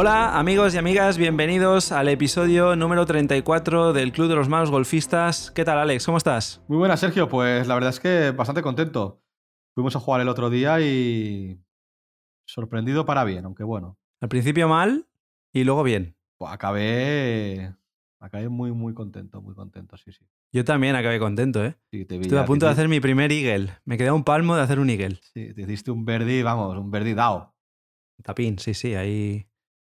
Hola 0.00 0.38
amigos 0.38 0.76
y 0.76 0.78
amigas, 0.78 1.18
bienvenidos 1.18 1.90
al 1.90 2.06
episodio 2.06 2.76
número 2.76 3.04
34 3.04 3.92
del 3.92 4.12
Club 4.12 4.28
de 4.28 4.36
los 4.36 4.48
Malos 4.48 4.70
Golfistas. 4.70 5.50
¿Qué 5.50 5.64
tal 5.64 5.76
Alex? 5.76 6.06
¿Cómo 6.06 6.18
estás? 6.18 6.62
Muy 6.68 6.78
buena 6.78 6.96
Sergio, 6.96 7.28
pues 7.28 7.66
la 7.66 7.74
verdad 7.74 7.90
es 7.90 7.98
que 7.98 8.30
bastante 8.30 8.62
contento. 8.62 9.20
Fuimos 9.74 9.96
a 9.96 9.98
jugar 9.98 10.20
el 10.20 10.28
otro 10.28 10.50
día 10.50 10.80
y 10.80 11.60
sorprendido 12.46 13.06
para 13.06 13.24
bien, 13.24 13.44
aunque 13.44 13.64
bueno. 13.64 13.98
Al 14.20 14.28
principio 14.28 14.68
mal 14.68 15.08
y 15.52 15.64
luego 15.64 15.82
bien. 15.82 16.14
Pues 16.36 16.52
acabé 16.52 17.74
acabé 18.20 18.48
muy 18.48 18.70
muy 18.70 18.94
contento, 18.94 19.42
muy 19.42 19.56
contento, 19.56 19.96
sí, 19.96 20.12
sí. 20.12 20.24
Yo 20.52 20.64
también 20.64 20.94
acabé 20.94 21.18
contento, 21.18 21.64
¿eh? 21.64 21.76
Sí, 21.90 22.04
te 22.04 22.18
vi 22.18 22.22
Estuve 22.22 22.38
a 22.38 22.44
punto 22.44 22.66
de 22.66 22.70
hacer 22.70 22.86
mi 22.86 23.00
primer 23.00 23.32
eagle. 23.32 23.72
Me 23.84 23.98
quedaba 23.98 24.14
un 24.14 24.22
palmo 24.22 24.54
de 24.54 24.62
hacer 24.62 24.78
un 24.78 24.90
eagle. 24.90 25.18
Sí, 25.34 25.52
te 25.54 25.62
hiciste 25.62 25.90
un 25.90 26.04
verdi, 26.04 26.44
vamos, 26.44 26.78
un 26.78 26.92
verdi 26.92 27.14
dao. 27.14 27.52
Tapín, 28.22 28.60
sí, 28.60 28.74
sí, 28.74 28.94
ahí 28.94 29.48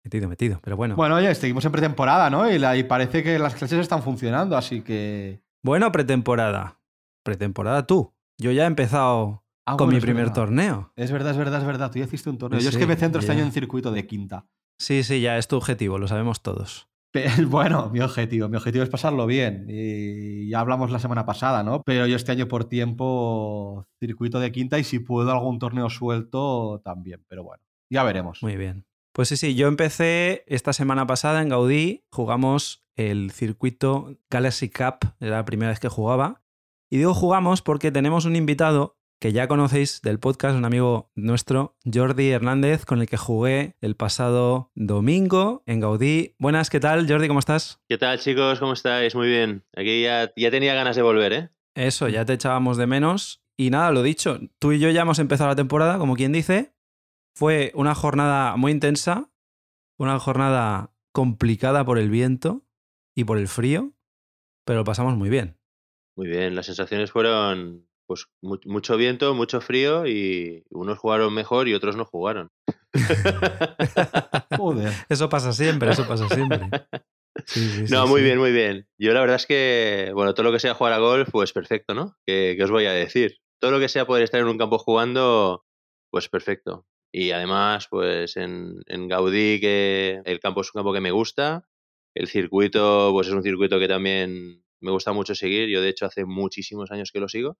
metido, 0.04 0.28
metido. 0.30 0.60
Pero 0.64 0.78
bueno. 0.78 0.96
Bueno, 0.96 1.16
oye, 1.16 1.34
seguimos 1.36 1.66
en 1.66 1.72
pretemporada, 1.72 2.30
¿no? 2.30 2.50
Y, 2.52 2.58
la- 2.60 2.76
y 2.78 2.84
parece 2.84 3.24
que 3.24 3.38
las 3.40 3.56
clases 3.56 3.80
están 3.80 4.02
funcionando, 4.04 4.58
así 4.58 4.82
que... 4.82 5.42
Bueno, 5.64 5.92
pretemporada. 5.92 6.80
Pretemporada 7.24 7.86
tú. 7.86 8.14
Yo 8.40 8.52
ya 8.52 8.64
he 8.64 8.68
empezado 8.68 9.44
Ah, 9.66 9.78
con 9.78 9.88
bueno, 9.88 9.98
mi 9.98 10.02
primer 10.02 10.24
verdad. 10.26 10.36
torneo. 10.36 10.92
Es 10.96 11.12
verdad, 11.12 11.32
es 11.34 11.38
verdad, 11.38 11.60
es 11.62 11.68
verdad. 11.68 11.92
Tú 11.92 12.00
ya 12.00 12.06
hiciste 12.06 12.30
un 12.32 12.38
torneo. 12.40 12.60
Sí, 12.60 12.64
Yo 12.66 12.70
es 12.72 12.78
que 12.78 12.88
me 12.88 12.96
centro 12.96 13.20
este 13.20 13.32
año 13.32 13.44
en 13.44 13.52
circuito 13.52 13.92
de 13.92 14.08
quinta. 14.08 14.48
Sí, 14.80 15.04
sí, 15.04 15.22
ya 15.22 15.38
es 15.38 15.48
tu 15.48 15.56
objetivo, 15.58 16.00
lo 16.00 16.08
sabemos 16.08 16.42
todos. 16.42 16.88
Bueno, 17.48 17.90
mi 17.92 18.00
objetivo, 18.00 18.48
mi 18.50 18.56
objetivo 18.58 18.84
es 18.86 18.90
pasarlo 18.90 19.28
bien. 19.28 19.66
Y 19.70 20.50
ya 20.50 20.62
hablamos 20.62 20.90
la 20.92 20.98
semana 20.98 21.26
pasada, 21.28 21.62
¿no? 21.62 21.84
Pero 21.84 22.08
yo 22.08 22.16
este 22.16 22.32
año 22.32 22.48
por 22.48 22.66
tiempo 22.66 23.86
circuito 24.00 24.40
de 24.40 24.52
quinta 24.52 24.80
y 24.80 24.84
si 24.84 25.00
puedo 25.00 25.30
algún 25.32 25.60
torneo 25.60 25.90
suelto 25.90 26.82
también. 26.84 27.24
Pero 27.28 27.44
bueno, 27.44 27.62
ya 27.90 28.04
veremos. 28.04 28.42
Muy 28.42 28.56
bien. 28.56 28.86
Pues 29.14 29.28
sí, 29.28 29.36
sí, 29.36 29.56
yo 29.56 29.68
empecé 29.68 30.46
esta 30.48 30.72
semana 30.72 31.06
pasada 31.06 31.42
en 31.42 31.50
Gaudí, 31.50 32.06
jugamos 32.12 32.86
el 32.96 33.32
circuito 33.32 34.18
Galaxy 34.30 34.70
Cup, 34.70 35.16
era 35.20 35.38
la 35.38 35.46
primera 35.46 35.72
vez 35.72 35.82
que 35.82 35.90
jugaba. 35.90 36.44
Y 36.90 36.98
digo 36.98 37.14
jugamos 37.14 37.62
porque 37.62 37.92
tenemos 37.92 38.24
un 38.24 38.38
invitado 38.38 38.98
que 39.20 39.34
ya 39.34 39.50
conocéis 39.50 40.02
del 40.02 40.18
podcast, 40.18 40.56
un 40.56 40.64
amigo 40.64 41.12
nuestro, 41.14 41.78
Jordi 41.84 42.30
Hernández, 42.30 42.86
con 42.86 43.02
el 43.02 43.08
que 43.08 43.18
jugué 43.18 43.76
el 43.82 43.96
pasado 43.96 44.72
domingo 44.76 45.62
en 45.66 45.82
Gaudí. 45.82 46.36
Buenas, 46.40 46.70
¿qué 46.70 46.80
tal? 46.80 47.06
Jordi, 47.06 47.28
¿cómo 47.28 47.40
estás? 47.40 47.82
¿Qué 47.90 47.98
tal, 47.98 48.18
chicos? 48.18 48.60
¿Cómo 48.60 48.74
estáis? 48.74 49.14
Muy 49.14 49.28
bien. 49.28 49.66
Aquí 49.76 50.04
ya, 50.04 50.32
ya 50.38 50.52
tenía 50.52 50.74
ganas 50.74 50.96
de 50.96 51.02
volver, 51.02 51.34
¿eh? 51.34 51.50
Eso, 51.76 52.08
ya 52.08 52.24
te 52.24 52.34
echábamos 52.34 52.78
de 52.78 52.88
menos. 52.88 53.44
Y 53.58 53.72
nada, 53.72 53.92
lo 53.92 54.04
dicho, 54.04 54.40
tú 54.58 54.72
y 54.72 54.80
yo 54.80 54.90
ya 54.90 55.02
hemos 55.02 55.20
empezado 55.20 55.50
la 55.50 55.56
temporada, 55.56 55.98
como 55.98 56.16
quien 56.16 56.32
dice. 56.32 56.74
Fue 57.36 57.72
una 57.76 57.96
jornada 57.96 58.56
muy 58.58 58.72
intensa, 58.72 59.30
una 59.98 60.20
jornada 60.20 60.94
complicada 61.14 61.86
por 61.86 61.98
el 61.98 62.10
viento 62.10 62.64
y 63.16 63.24
por 63.24 63.38
el 63.38 63.48
frío, 63.48 63.94
pero 64.66 64.80
lo 64.80 64.86
pasamos 64.86 65.16
muy 65.18 65.30
bien. 65.30 65.58
Muy 66.18 66.28
bien. 66.28 66.56
Las 66.56 66.66
sensaciones 66.68 67.12
fueron, 67.12 67.88
pues, 68.08 68.28
mu- 68.42 68.60
mucho 68.66 68.98
viento, 68.98 69.34
mucho 69.34 69.62
frío 69.62 70.06
y 70.08 70.64
unos 70.70 71.00
jugaron 71.00 71.34
mejor 71.34 71.68
y 71.68 71.74
otros 71.74 71.96
no 71.96 72.06
jugaron. 72.06 72.50
Joder. 74.58 74.94
Eso 75.10 75.30
pasa 75.30 75.54
siempre, 75.54 75.92
eso 75.92 76.06
pasa 76.08 76.28
siempre. 76.30 76.70
Sí, 77.46 77.62
sí, 77.70 77.88
sí, 77.88 77.94
no, 77.94 78.08
muy 78.08 78.20
sí. 78.20 78.26
bien, 78.26 78.38
muy 78.40 78.52
bien. 78.52 78.88
Yo 79.00 79.14
la 79.14 79.22
verdad 79.22 79.38
es 79.38 79.46
que, 79.46 80.12
bueno, 80.14 80.34
todo 80.34 80.46
lo 80.46 80.52
que 80.52 80.60
sea 80.60 80.74
jugar 80.74 80.94
a 80.94 81.00
golf, 81.00 81.30
pues 81.32 81.54
perfecto, 81.54 81.94
¿no? 81.94 82.16
¿Qué, 82.26 82.56
qué 82.58 82.64
os 82.64 82.72
voy 82.72 82.86
a 82.86 82.92
decir? 82.92 83.38
Todo 83.60 83.72
lo 83.72 83.80
que 83.80 83.90
sea 83.90 84.06
poder 84.06 84.24
estar 84.24 84.42
en 84.42 84.48
un 84.48 84.58
campo 84.58 84.78
jugando, 84.78 85.64
pues 86.12 86.28
perfecto. 86.30 86.86
Y 87.14 87.32
además, 87.32 87.88
pues 87.90 88.38
en, 88.38 88.82
en 88.88 89.08
Gaudí, 89.08 89.60
que 89.60 90.22
el 90.26 90.40
campo 90.40 90.62
es 90.62 90.70
un 90.74 90.80
campo 90.80 90.94
que 90.94 91.02
me 91.02 91.12
gusta, 91.12 91.68
el 92.16 92.28
circuito, 92.28 93.12
pues 93.12 93.28
es 93.28 93.34
un 93.34 93.44
circuito 93.44 93.80
que 93.80 93.88
también 93.88 94.64
me 94.80 94.92
gusta 94.92 95.14
mucho 95.14 95.36
seguir. 95.36 95.70
Yo, 95.70 95.82
de 95.82 95.90
hecho, 95.90 96.06
hace 96.06 96.26
muchísimos 96.26 96.92
años 96.92 97.12
que 97.12 97.20
lo 97.20 97.28
sigo. 97.28 97.58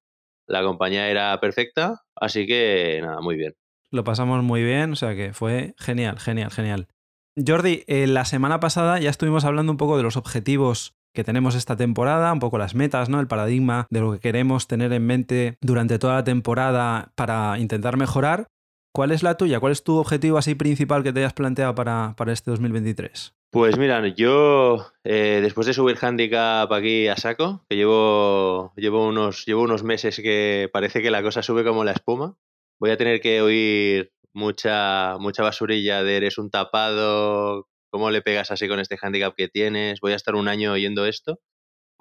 La 0.48 0.64
compañía 0.64 1.10
era 1.10 1.40
perfecta, 1.40 2.02
así 2.16 2.46
que 2.46 3.00
nada, 3.02 3.22
muy 3.22 3.36
bien. 3.36 3.56
Lo 3.92 4.04
pasamos 4.04 4.44
muy 4.44 4.64
bien, 4.64 4.94
o 4.94 4.96
sea 4.96 5.16
que 5.16 5.34
fue 5.34 5.76
genial, 5.78 6.20
genial, 6.20 6.52
genial. 6.52 6.88
Jordi, 7.36 7.84
eh, 7.88 8.08
la 8.08 8.26
semana 8.26 8.60
pasada 8.60 9.00
ya 9.00 9.10
estuvimos 9.10 9.46
hablando 9.46 9.72
un 9.72 9.78
poco 9.78 9.98
de 9.98 10.04
los 10.04 10.18
objetivos 10.18 10.96
que 11.14 11.24
tenemos 11.24 11.56
esta 11.56 11.76
temporada, 11.76 12.32
un 12.32 12.40
poco 12.40 12.58
las 12.58 12.76
metas, 12.76 13.10
¿no? 13.10 13.20
El 13.20 13.28
paradigma 13.28 13.88
de 13.90 14.00
lo 14.00 14.14
que 14.14 14.20
queremos 14.20 14.68
tener 14.68 14.94
en 14.94 15.06
mente 15.06 15.58
durante 15.62 16.00
toda 16.00 16.16
la 16.16 16.24
temporada 16.24 17.12
para 17.16 17.60
intentar 17.60 17.98
mejorar. 17.98 18.48
¿Cuál 18.94 19.12
es 19.12 19.24
la 19.24 19.38
tuya? 19.38 19.60
¿Cuál 19.60 19.72
es 19.72 19.84
tu 19.84 19.98
objetivo 19.98 20.38
así 20.38 20.54
principal 20.56 21.04
que 21.04 21.14
te 21.14 21.20
hayas 21.20 21.34
planteado 21.34 21.74
para, 21.76 22.14
para 22.18 22.34
este 22.34 22.52
2023? 22.52 23.34
Pues 23.50 23.78
mira, 23.78 24.06
yo 24.08 24.86
eh, 25.04 25.40
después 25.42 25.68
de 25.68 25.74
subir 25.74 25.98
handicap 26.02 26.72
aquí 26.72 27.08
a 27.08 27.16
saco, 27.16 27.66
que 27.70 27.76
llevo, 27.76 28.74
llevo, 28.76 29.08
unos, 29.08 29.46
llevo 29.46 29.62
unos 29.62 29.84
meses 29.84 30.18
que 30.18 30.70
parece 30.72 31.02
que 31.02 31.12
la 31.12 31.22
cosa 31.22 31.42
sube 31.42 31.64
como 31.64 31.84
la 31.84 31.92
espuma, 31.92 32.38
voy 32.80 32.92
a 32.92 32.98
tener 32.98 33.22
que 33.22 33.42
oír 33.42 34.12
mucha, 34.34 35.18
mucha 35.20 35.44
basurilla 35.44 36.04
de 36.04 36.18
eres 36.18 36.38
un 36.38 36.50
tapado, 36.50 37.68
cómo 37.92 38.10
le 38.10 38.22
pegas 38.22 38.52
así 38.52 38.68
con 38.68 38.80
este 38.80 38.98
handicap 39.02 39.34
que 39.36 39.50
tienes, 39.50 40.00
voy 40.02 40.14
a 40.14 40.18
estar 40.18 40.36
un 40.36 40.48
año 40.48 40.72
oyendo 40.72 41.06
esto. 41.06 41.40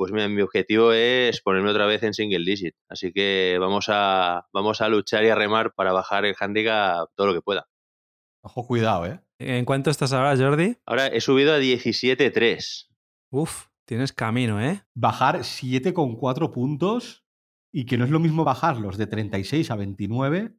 Pues 0.00 0.12
mira, 0.12 0.28
mi 0.30 0.40
objetivo 0.40 0.94
es 0.94 1.42
ponerme 1.42 1.68
otra 1.68 1.84
vez 1.84 2.02
en 2.02 2.14
single 2.14 2.42
digit, 2.42 2.74
así 2.88 3.12
que 3.12 3.58
vamos 3.60 3.84
a, 3.90 4.46
vamos 4.50 4.80
a 4.80 4.88
luchar 4.88 5.24
y 5.24 5.28
a 5.28 5.34
remar 5.34 5.74
para 5.74 5.92
bajar 5.92 6.24
el 6.24 6.34
handicap 6.40 7.10
todo 7.14 7.26
lo 7.26 7.34
que 7.34 7.42
pueda. 7.42 7.68
Ojo, 8.42 8.66
cuidado, 8.66 9.04
¿eh? 9.04 9.20
¿En 9.38 9.66
cuánto 9.66 9.90
estás 9.90 10.14
ahora, 10.14 10.34
Jordi? 10.38 10.78
Ahora 10.86 11.08
he 11.08 11.20
subido 11.20 11.52
a 11.52 11.58
17.3. 11.58 12.88
Uf, 13.30 13.66
tienes 13.84 14.14
camino, 14.14 14.58
¿eh? 14.58 14.82
Bajar 14.94 15.40
7,4 15.40 16.50
puntos 16.50 17.26
y 17.70 17.84
que 17.84 17.98
no 17.98 18.06
es 18.06 18.10
lo 18.10 18.20
mismo 18.20 18.42
bajarlos 18.42 18.96
de 18.96 19.06
36 19.06 19.70
a 19.70 19.76
29 19.76 20.54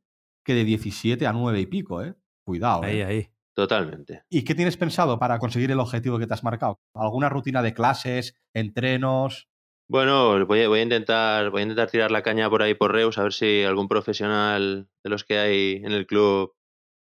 que 0.45 0.53
de 0.53 0.65
17 0.65 1.25
a 1.25 1.33
9 1.33 1.61
y 1.61 1.65
pico, 1.65 2.03
¿eh? 2.03 2.13
Cuidado, 2.45 2.83
Ahí, 2.83 2.99
¿eh? 2.99 3.05
ahí. 3.05 3.30
Totalmente. 3.55 4.23
¿Y 4.29 4.43
qué 4.43 4.55
tienes 4.55 4.77
pensado 4.77 5.19
para 5.19 5.39
conseguir 5.39 5.71
el 5.71 5.79
objetivo 5.79 6.17
que 6.17 6.27
te 6.27 6.33
has 6.33 6.43
marcado? 6.43 6.79
¿Alguna 6.95 7.29
rutina 7.29 7.61
de 7.61 7.73
clases, 7.73 8.35
entrenos? 8.53 9.49
Bueno, 9.89 10.45
voy 10.45 10.61
a, 10.61 10.67
voy 10.69 10.79
a 10.79 10.83
intentar 10.83 11.49
voy 11.49 11.59
a 11.59 11.63
intentar 11.63 11.89
tirar 11.89 12.11
la 12.11 12.23
caña 12.23 12.49
por 12.49 12.61
ahí 12.61 12.75
por 12.75 12.93
Reus 12.93 13.17
a 13.17 13.23
ver 13.23 13.33
si 13.33 13.63
algún 13.63 13.89
profesional 13.89 14.87
de 15.03 15.09
los 15.09 15.25
que 15.25 15.37
hay 15.37 15.81
en 15.83 15.91
el 15.91 16.07
club 16.07 16.53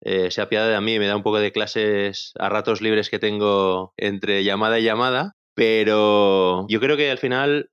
eh, 0.01 0.31
se 0.31 0.41
apiada 0.41 0.69
de 0.69 0.81
mí 0.81 0.95
y 0.95 0.99
me 0.99 1.07
da 1.07 1.17
un 1.17 1.23
poco 1.23 1.39
de 1.39 1.53
clases 1.53 2.33
a 2.39 2.49
ratos 2.49 2.81
libres 2.81 3.11
que 3.11 3.19
tengo 3.19 3.93
entre 3.97 4.43
llamada 4.45 4.79
y 4.79 4.85
llamada. 4.85 5.35
Pero 5.55 6.67
yo 6.69 6.81
creo 6.81 6.97
que 6.97 7.11
al 7.11 7.19
final 7.19 7.71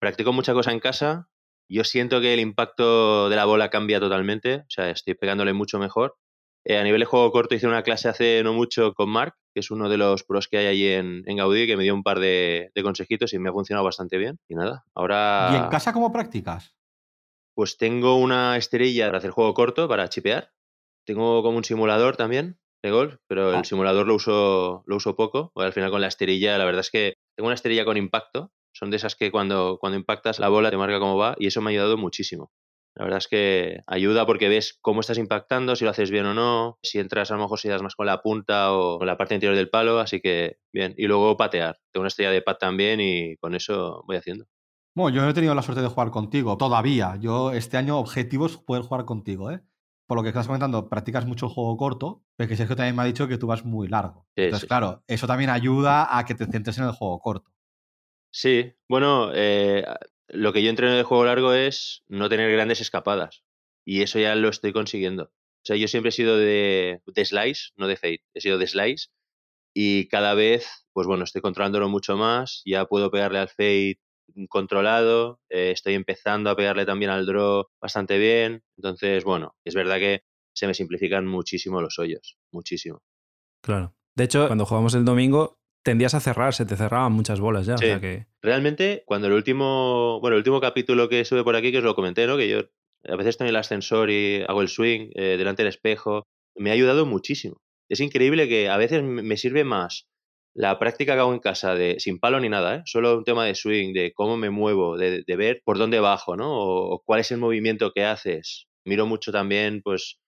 practico 0.00 0.32
mucha 0.32 0.52
cosa 0.52 0.72
en 0.72 0.80
casa. 0.80 1.28
Yo 1.70 1.84
siento 1.84 2.20
que 2.20 2.34
el 2.34 2.40
impacto 2.40 3.28
de 3.28 3.36
la 3.36 3.44
bola 3.44 3.70
cambia 3.70 4.00
totalmente. 4.00 4.56
O 4.56 4.70
sea, 4.70 4.90
estoy 4.90 5.14
pegándole 5.14 5.52
mucho 5.52 5.78
mejor. 5.78 6.16
Eh, 6.68 6.76
a 6.76 6.82
nivel 6.84 7.00
de 7.00 7.06
juego 7.06 7.32
corto 7.32 7.54
hice 7.54 7.66
una 7.66 7.82
clase 7.82 8.08
hace 8.10 8.42
no 8.44 8.52
mucho 8.52 8.92
con 8.92 9.08
Mark, 9.08 9.34
que 9.54 9.60
es 9.60 9.70
uno 9.70 9.88
de 9.88 9.96
los 9.96 10.22
pros 10.24 10.48
que 10.48 10.58
hay 10.58 10.66
allí 10.66 10.88
en, 10.88 11.22
en 11.26 11.36
Gaudí, 11.38 11.66
que 11.66 11.76
me 11.78 11.82
dio 11.84 11.94
un 11.94 12.02
par 12.02 12.20
de, 12.20 12.70
de 12.74 12.82
consejitos 12.82 13.32
y 13.32 13.38
me 13.38 13.48
ha 13.48 13.52
funcionado 13.52 13.84
bastante 13.86 14.18
bien. 14.18 14.38
Y 14.48 14.54
nada, 14.54 14.84
ahora 14.94 15.48
¿Y 15.52 15.56
en 15.56 15.68
casa 15.68 15.92
cómo 15.94 16.12
practicas? 16.12 16.74
pues 17.54 17.76
tengo 17.78 18.16
una 18.16 18.56
esterilla 18.56 19.06
para 19.06 19.18
hacer 19.18 19.30
juego 19.30 19.52
corto, 19.54 19.88
para 19.88 20.08
chipear. 20.08 20.52
Tengo 21.06 21.42
como 21.42 21.56
un 21.56 21.64
simulador 21.64 22.16
también 22.16 22.58
de 22.84 22.90
golf, 22.90 23.16
pero 23.26 23.50
Ah. 23.52 23.58
el 23.58 23.64
simulador 23.64 24.06
lo 24.06 24.14
uso, 24.14 24.84
lo 24.86 24.96
uso 24.96 25.16
poco. 25.16 25.50
al 25.56 25.72
final 25.72 25.90
con 25.90 26.00
la 26.02 26.06
esterilla, 26.06 26.56
la 26.58 26.64
verdad 26.66 26.80
es 26.80 26.90
que 26.90 27.14
tengo 27.36 27.46
una 27.48 27.54
esterilla 27.54 27.84
con 27.84 27.96
impacto. 27.96 28.52
Son 28.72 28.90
de 28.90 28.98
esas 28.98 29.16
que 29.16 29.32
cuando, 29.32 29.78
cuando 29.80 29.98
impactas 29.98 30.38
la 30.38 30.48
bola 30.50 30.70
te 30.70 30.76
marca 30.76 31.00
cómo 31.00 31.16
va 31.16 31.34
y 31.38 31.46
eso 31.48 31.60
me 31.62 31.70
ha 31.70 31.72
ayudado 31.72 31.96
muchísimo. 31.96 32.52
La 32.98 33.04
verdad 33.04 33.18
es 33.18 33.28
que 33.28 33.80
ayuda 33.86 34.26
porque 34.26 34.48
ves 34.48 34.76
cómo 34.82 35.00
estás 35.00 35.18
impactando, 35.18 35.76
si 35.76 35.84
lo 35.84 35.90
haces 35.92 36.10
bien 36.10 36.26
o 36.26 36.34
no, 36.34 36.78
si 36.82 36.98
entras 36.98 37.30
a 37.30 37.36
lo 37.36 37.42
mejor 37.42 37.60
si 37.60 37.68
das 37.68 37.80
más 37.80 37.94
con 37.94 38.06
la 38.06 38.22
punta 38.22 38.72
o 38.72 38.98
con 38.98 39.06
la 39.06 39.16
parte 39.16 39.34
interior 39.34 39.56
del 39.56 39.70
palo, 39.70 40.00
así 40.00 40.20
que 40.20 40.56
bien. 40.72 40.94
Y 40.98 41.06
luego 41.06 41.36
patear. 41.36 41.78
Tengo 41.92 42.02
una 42.02 42.08
estrella 42.08 42.32
de 42.32 42.42
pat 42.42 42.58
también 42.58 43.00
y 43.00 43.36
con 43.36 43.54
eso 43.54 44.02
voy 44.08 44.16
haciendo. 44.16 44.46
Bueno, 44.96 45.14
yo 45.14 45.22
no 45.22 45.30
he 45.30 45.34
tenido 45.34 45.54
la 45.54 45.62
suerte 45.62 45.80
de 45.80 45.86
jugar 45.86 46.10
contigo 46.10 46.56
todavía. 46.56 47.14
Yo 47.20 47.52
este 47.52 47.76
año 47.76 47.98
objetivo 48.00 48.46
es 48.46 48.56
poder 48.56 48.82
jugar 48.82 49.04
contigo, 49.04 49.52
¿eh? 49.52 49.60
Por 50.08 50.16
lo 50.16 50.24
que 50.24 50.30
estás 50.30 50.48
comentando, 50.48 50.88
practicas 50.88 51.24
mucho 51.24 51.46
el 51.46 51.52
juego 51.52 51.76
corto, 51.76 52.24
pero 52.34 52.48
que 52.48 52.56
Sergio 52.56 52.74
también 52.74 52.96
me 52.96 53.02
ha 53.02 53.04
dicho 53.04 53.28
que 53.28 53.38
tú 53.38 53.46
vas 53.46 53.64
muy 53.64 53.86
largo. 53.86 54.26
Sí, 54.34 54.42
Entonces, 54.42 54.62
sí. 54.62 54.66
claro, 54.66 55.04
eso 55.06 55.28
también 55.28 55.50
ayuda 55.50 56.18
a 56.18 56.24
que 56.24 56.34
te 56.34 56.46
centres 56.46 56.78
en 56.78 56.84
el 56.86 56.92
juego 56.92 57.20
corto. 57.20 57.52
Sí, 58.32 58.72
bueno, 58.88 59.30
eh, 59.34 59.84
lo 60.28 60.52
que 60.52 60.62
yo 60.62 60.70
entreno 60.70 60.94
de 60.94 61.02
juego 61.02 61.24
largo 61.24 61.52
es 61.54 62.04
no 62.08 62.28
tener 62.28 62.50
grandes 62.52 62.80
escapadas. 62.80 63.42
Y 63.84 64.02
eso 64.02 64.18
ya 64.18 64.34
lo 64.34 64.48
estoy 64.48 64.72
consiguiendo. 64.72 65.24
O 65.24 65.64
sea, 65.64 65.76
yo 65.76 65.88
siempre 65.88 66.10
he 66.10 66.12
sido 66.12 66.36
de, 66.36 67.00
de 67.06 67.24
slice, 67.24 67.70
no 67.76 67.86
de 67.86 67.96
fade. 67.96 68.22
He 68.34 68.40
sido 68.40 68.58
de 68.58 68.66
slice. 68.66 69.08
Y 69.74 70.08
cada 70.08 70.34
vez, 70.34 70.86
pues 70.92 71.06
bueno, 71.06 71.24
estoy 71.24 71.40
controlándolo 71.40 71.88
mucho 71.88 72.16
más. 72.16 72.62
Ya 72.64 72.84
puedo 72.86 73.10
pegarle 73.10 73.38
al 73.38 73.48
fade 73.48 73.98
controlado. 74.48 75.40
eh, 75.48 75.70
estoy 75.72 75.94
empezando 75.94 76.50
a 76.50 76.56
pegarle 76.56 76.86
también 76.86 77.10
al 77.10 77.26
draw 77.26 77.66
bastante 77.80 78.18
bien. 78.18 78.62
Entonces, 78.76 79.24
bueno, 79.24 79.56
es 79.64 79.74
verdad 79.74 79.98
que 79.98 80.22
se 80.54 80.66
me 80.66 80.74
simplifican 80.74 81.26
muchísimo 81.26 81.80
los 81.80 81.98
hoyos. 81.98 82.38
Muchísimo. 82.52 83.02
Claro. 83.62 83.94
De 84.14 84.24
hecho, 84.24 84.46
cuando 84.46 84.66
jugamos 84.66 84.94
el 84.94 85.04
domingo, 85.04 85.58
tendías 85.90 86.14
a 86.14 86.20
cerrar, 86.20 86.52
se 86.54 86.66
te 86.66 86.76
cerraban 86.76 87.12
muchas 87.12 87.40
bolas 87.40 87.66
ya. 87.66 87.74
o 87.74 87.78
Sí. 87.78 87.86
sea 87.86 88.00
que... 88.00 88.26
Realmente, 88.42 89.02
cuando 89.06 89.26
el 89.26 89.32
último, 89.32 90.18
bueno, 90.20 90.34
el 90.36 90.38
último 90.40 90.60
capítulo 90.60 91.08
que 91.08 91.24
sube 91.24 91.42
por 91.44 91.56
aquí, 91.56 91.70
que 91.72 91.78
os 91.78 91.84
lo 91.84 91.94
comenté, 91.94 92.26
¿no? 92.26 92.36
Que 92.36 92.48
yo 92.48 92.60
a 93.04 93.16
veces 93.16 93.30
estoy 93.30 93.46
en 93.46 93.50
el 93.50 93.56
ascensor 93.56 94.10
y 94.10 94.42
hago 94.46 94.60
el 94.62 94.68
swing 94.68 95.10
eh, 95.14 95.36
delante 95.36 95.62
del 95.62 95.70
espejo, 95.70 96.24
me 96.56 96.70
ha 96.70 96.74
ayudado 96.74 97.06
muchísimo. 97.06 97.56
Es 97.88 98.00
increíble 98.00 98.48
que 98.48 98.68
a 98.68 98.76
veces 98.76 99.02
me 99.02 99.22
me 99.22 99.36
sirve 99.36 99.64
más 99.64 100.06
la 100.54 100.78
práctica 100.78 101.14
que 101.14 101.20
hago 101.20 101.32
en 101.32 101.38
casa 101.40 101.74
de 101.74 101.96
sin 102.00 102.18
palo 102.18 102.40
ni 102.40 102.48
nada, 102.48 102.76
¿eh? 102.76 102.82
solo 102.84 103.16
un 103.18 103.24
tema 103.24 103.44
de 103.46 103.54
swing, 103.54 103.92
de 103.94 104.12
cómo 104.12 104.36
me 104.36 104.50
muevo, 104.50 104.96
de, 104.96 105.22
de 105.26 105.36
ver 105.36 105.62
por 105.64 105.78
dónde 105.78 106.00
bajo, 106.00 106.36
¿no? 106.36 106.50
O, 106.52 106.94
o 106.94 107.02
cuál 107.04 107.20
es 107.20 107.30
el 107.30 107.38
movimiento 107.38 107.92
que 107.92 108.04
haces. 108.04 108.66
Miro 108.84 109.06
mucho 109.06 109.30
también, 109.32 109.80
pues, 109.82 110.18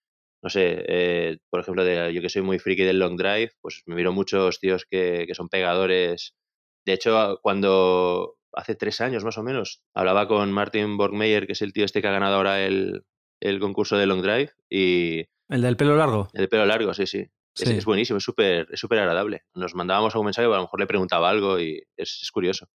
no 0.42 0.48
sé, 0.50 0.84
eh, 0.88 1.38
por 1.50 1.60
ejemplo, 1.60 1.84
de, 1.84 2.12
yo 2.14 2.22
que 2.22 2.28
soy 2.28 2.42
muy 2.42 2.58
friki 2.58 2.82
del 2.84 2.98
long 2.98 3.16
drive, 3.16 3.52
pues 3.60 3.82
me 3.86 3.94
miro 3.94 4.12
muchos 4.12 4.58
tíos 4.60 4.86
que, 4.88 5.24
que 5.26 5.34
son 5.34 5.48
pegadores. 5.48 6.34
De 6.86 6.94
hecho, 6.94 7.38
cuando 7.42 8.36
hace 8.52 8.74
tres 8.74 9.00
años 9.00 9.22
más 9.24 9.38
o 9.38 9.42
menos, 9.42 9.82
hablaba 9.94 10.26
con 10.26 10.50
Martin 10.50 10.96
Borgmeyer, 10.96 11.46
que 11.46 11.52
es 11.52 11.62
el 11.62 11.72
tío 11.72 11.84
este 11.84 12.00
que 12.00 12.08
ha 12.08 12.12
ganado 12.12 12.36
ahora 12.36 12.64
el, 12.64 13.04
el 13.40 13.60
concurso 13.60 13.96
de 13.96 14.06
long 14.06 14.22
drive, 14.22 14.52
y 14.68 15.26
El 15.48 15.62
del 15.62 15.76
pelo 15.76 15.96
largo. 15.96 16.28
el 16.32 16.42
de 16.42 16.48
pelo 16.48 16.64
largo, 16.66 16.94
sí, 16.94 17.06
sí. 17.06 17.18
Es, 17.18 17.68
Sí. 17.68 17.76
es 17.76 17.84
buenísimo, 17.84 18.16
es 18.18 18.22
súper 18.24 18.68
es 18.70 18.78
súper 18.80 19.00
agradable. 19.00 19.42
Nos 19.54 19.74
mandábamos 19.74 20.14
algún 20.14 20.26
mensaje, 20.26 20.46
a 20.46 20.50
lo 20.50 20.60
mejor 20.62 20.80
le 20.80 20.86
preguntaba 20.86 21.28
algo 21.28 21.58
y 21.60 21.82
es, 21.96 22.20
es 22.22 22.30
curioso. 22.30 22.68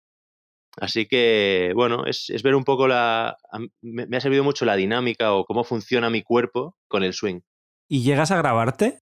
Así 0.78 1.08
que, 1.08 1.72
bueno, 1.74 2.06
es, 2.06 2.30
es 2.30 2.44
ver 2.44 2.54
un 2.56 2.66
poco 2.66 2.86
la... 2.88 3.38
me 3.82 4.18
ha 4.18 4.20
servido 4.20 4.44
mucho 4.44 4.66
la 4.66 4.76
dinámica 4.76 5.34
o 5.34 5.46
cómo 5.46 5.64
funciona 5.64 6.10
mi 6.10 6.22
cuerpo 6.22 6.76
con 6.90 7.04
el 7.04 7.14
swing. 7.14 7.40
¿Y 7.90 8.04
llegas 8.04 8.32
a 8.32 8.38
grabarte? 8.38 9.00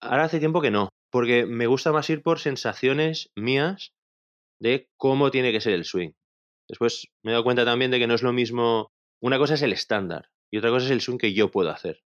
Ahora 0.00 0.24
hace 0.24 0.38
tiempo 0.38 0.60
que 0.60 0.70
no, 0.70 0.88
porque 1.10 1.46
me 1.46 1.66
gusta 1.66 1.92
más 1.92 2.08
ir 2.10 2.22
por 2.22 2.38
sensaciones 2.38 3.30
mías 3.36 3.92
de 4.60 4.88
cómo 4.96 5.30
tiene 5.30 5.52
que 5.52 5.60
ser 5.60 5.72
el 5.74 5.84
swing. 5.84 6.12
Después 6.68 7.08
me 7.22 7.30
he 7.30 7.32
dado 7.32 7.44
cuenta 7.44 7.64
también 7.64 7.90
de 7.90 7.98
que 7.98 8.06
no 8.06 8.14
es 8.14 8.22
lo 8.22 8.32
mismo... 8.32 8.88
Una 9.22 9.38
cosa 9.38 9.54
es 9.54 9.62
el 9.62 9.72
estándar 9.72 10.28
y 10.52 10.58
otra 10.58 10.70
cosa 10.70 10.86
es 10.86 10.90
el 10.92 11.00
swing 11.00 11.18
que 11.18 11.32
yo 11.32 11.50
puedo 11.50 11.70
hacer. 11.70 12.02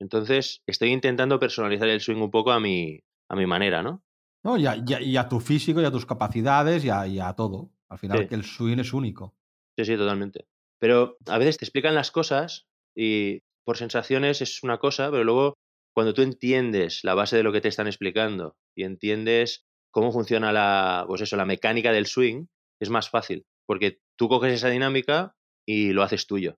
Entonces, 0.00 0.62
estoy 0.66 0.90
intentando 0.90 1.38
personalizar 1.38 1.88
el 1.88 2.00
swing 2.00 2.16
un 2.22 2.30
poco 2.30 2.52
a 2.52 2.60
mi, 2.60 3.00
a 3.28 3.36
mi 3.36 3.46
manera, 3.46 3.82
¿no? 3.82 4.02
¿no? 4.44 4.56
Y, 4.56 4.66
a, 4.66 4.76
y 4.76 4.92
a- 4.94 5.00
y 5.00 5.16
a 5.16 5.28
tu 5.28 5.40
físico, 5.40 5.80
y 5.80 5.84
a 5.84 5.90
tus 5.90 6.06
capacidades, 6.06 6.84
y 6.84 6.90
a, 6.90 7.06
y 7.06 7.18
a 7.20 7.32
todo. 7.34 7.70
Al 7.88 7.98
final, 7.98 8.20
Sí. 8.22 8.28
que 8.28 8.34
el 8.36 8.44
swing 8.44 8.78
es 8.78 8.92
único. 8.92 9.34
Sí, 9.78 9.84
sí, 9.84 9.96
totalmente. 9.96 10.46
Pero 10.80 11.16
a 11.26 11.38
veces 11.38 11.58
te 11.58 11.64
explican 11.64 11.94
las 11.94 12.10
cosas 12.10 12.66
y 12.96 13.42
por 13.64 13.76
sensaciones 13.76 14.40
es 14.40 14.62
una 14.62 14.78
cosa, 14.78 15.10
pero 15.10 15.24
luego 15.24 15.54
cuando 15.94 16.14
tú 16.14 16.22
entiendes 16.22 17.04
la 17.04 17.14
base 17.14 17.36
de 17.36 17.42
lo 17.42 17.52
que 17.52 17.60
te 17.60 17.68
están 17.68 17.86
explicando 17.86 18.56
y 18.76 18.84
entiendes 18.84 19.66
cómo 19.90 20.12
funciona 20.12 20.52
la, 20.52 21.04
pues 21.06 21.20
eso, 21.20 21.36
la 21.36 21.44
mecánica 21.44 21.92
del 21.92 22.06
swing, 22.06 22.46
es 22.80 22.90
más 22.90 23.10
fácil, 23.10 23.44
porque 23.66 24.00
tú 24.18 24.28
coges 24.28 24.54
esa 24.54 24.70
dinámica 24.70 25.34
y 25.66 25.92
lo 25.92 26.02
haces 26.02 26.26
tuyo. 26.26 26.56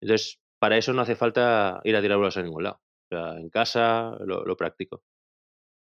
Entonces, 0.00 0.38
para 0.60 0.78
eso 0.78 0.92
no 0.92 1.02
hace 1.02 1.16
falta 1.16 1.80
ir 1.84 1.96
a 1.96 2.00
tirar 2.00 2.18
bolas 2.18 2.36
a 2.36 2.42
ningún 2.42 2.64
lado. 2.64 2.80
O 3.10 3.16
sea, 3.16 3.38
en 3.38 3.50
casa 3.50 4.16
lo, 4.24 4.44
lo 4.44 4.56
practico. 4.56 5.02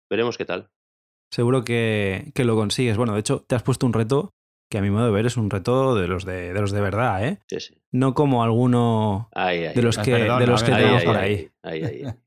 Veremos 0.09 0.37
qué 0.37 0.45
tal. 0.45 0.69
Seguro 1.31 1.63
que, 1.63 2.31
que 2.33 2.45
lo 2.45 2.55
consigues. 2.55 2.97
Bueno, 2.97 3.13
de 3.13 3.19
hecho, 3.19 3.43
te 3.47 3.55
has 3.55 3.63
puesto 3.63 3.85
un 3.85 3.93
reto 3.93 4.33
que 4.73 4.79
a 4.79 4.81
mi 4.81 4.89
modo 4.89 5.05
de 5.05 5.11
ver 5.11 5.25
es 5.27 5.37
un 5.37 5.49
reto 5.51 5.93
de 5.95 6.07
los 6.07 6.25
de, 6.25 6.51
de 6.51 6.59
los 6.59 6.71
de 6.71 6.81
verdad, 6.81 7.23
¿eh? 7.25 7.37
Sí, 7.47 7.59
sí. 7.59 7.77
No 7.91 8.15
como 8.15 8.43
alguno 8.43 9.29
Ahí, 9.33 9.65
ahí. 9.65 9.73
de 9.75 9.81
los 9.83 9.97
que, 9.99 10.11
perdona, 10.11 10.39
de 10.39 10.47
los 10.47 10.63
que 10.63 10.71
tenemos 10.71 11.03
por 11.03 11.15
ahí. 11.15 11.49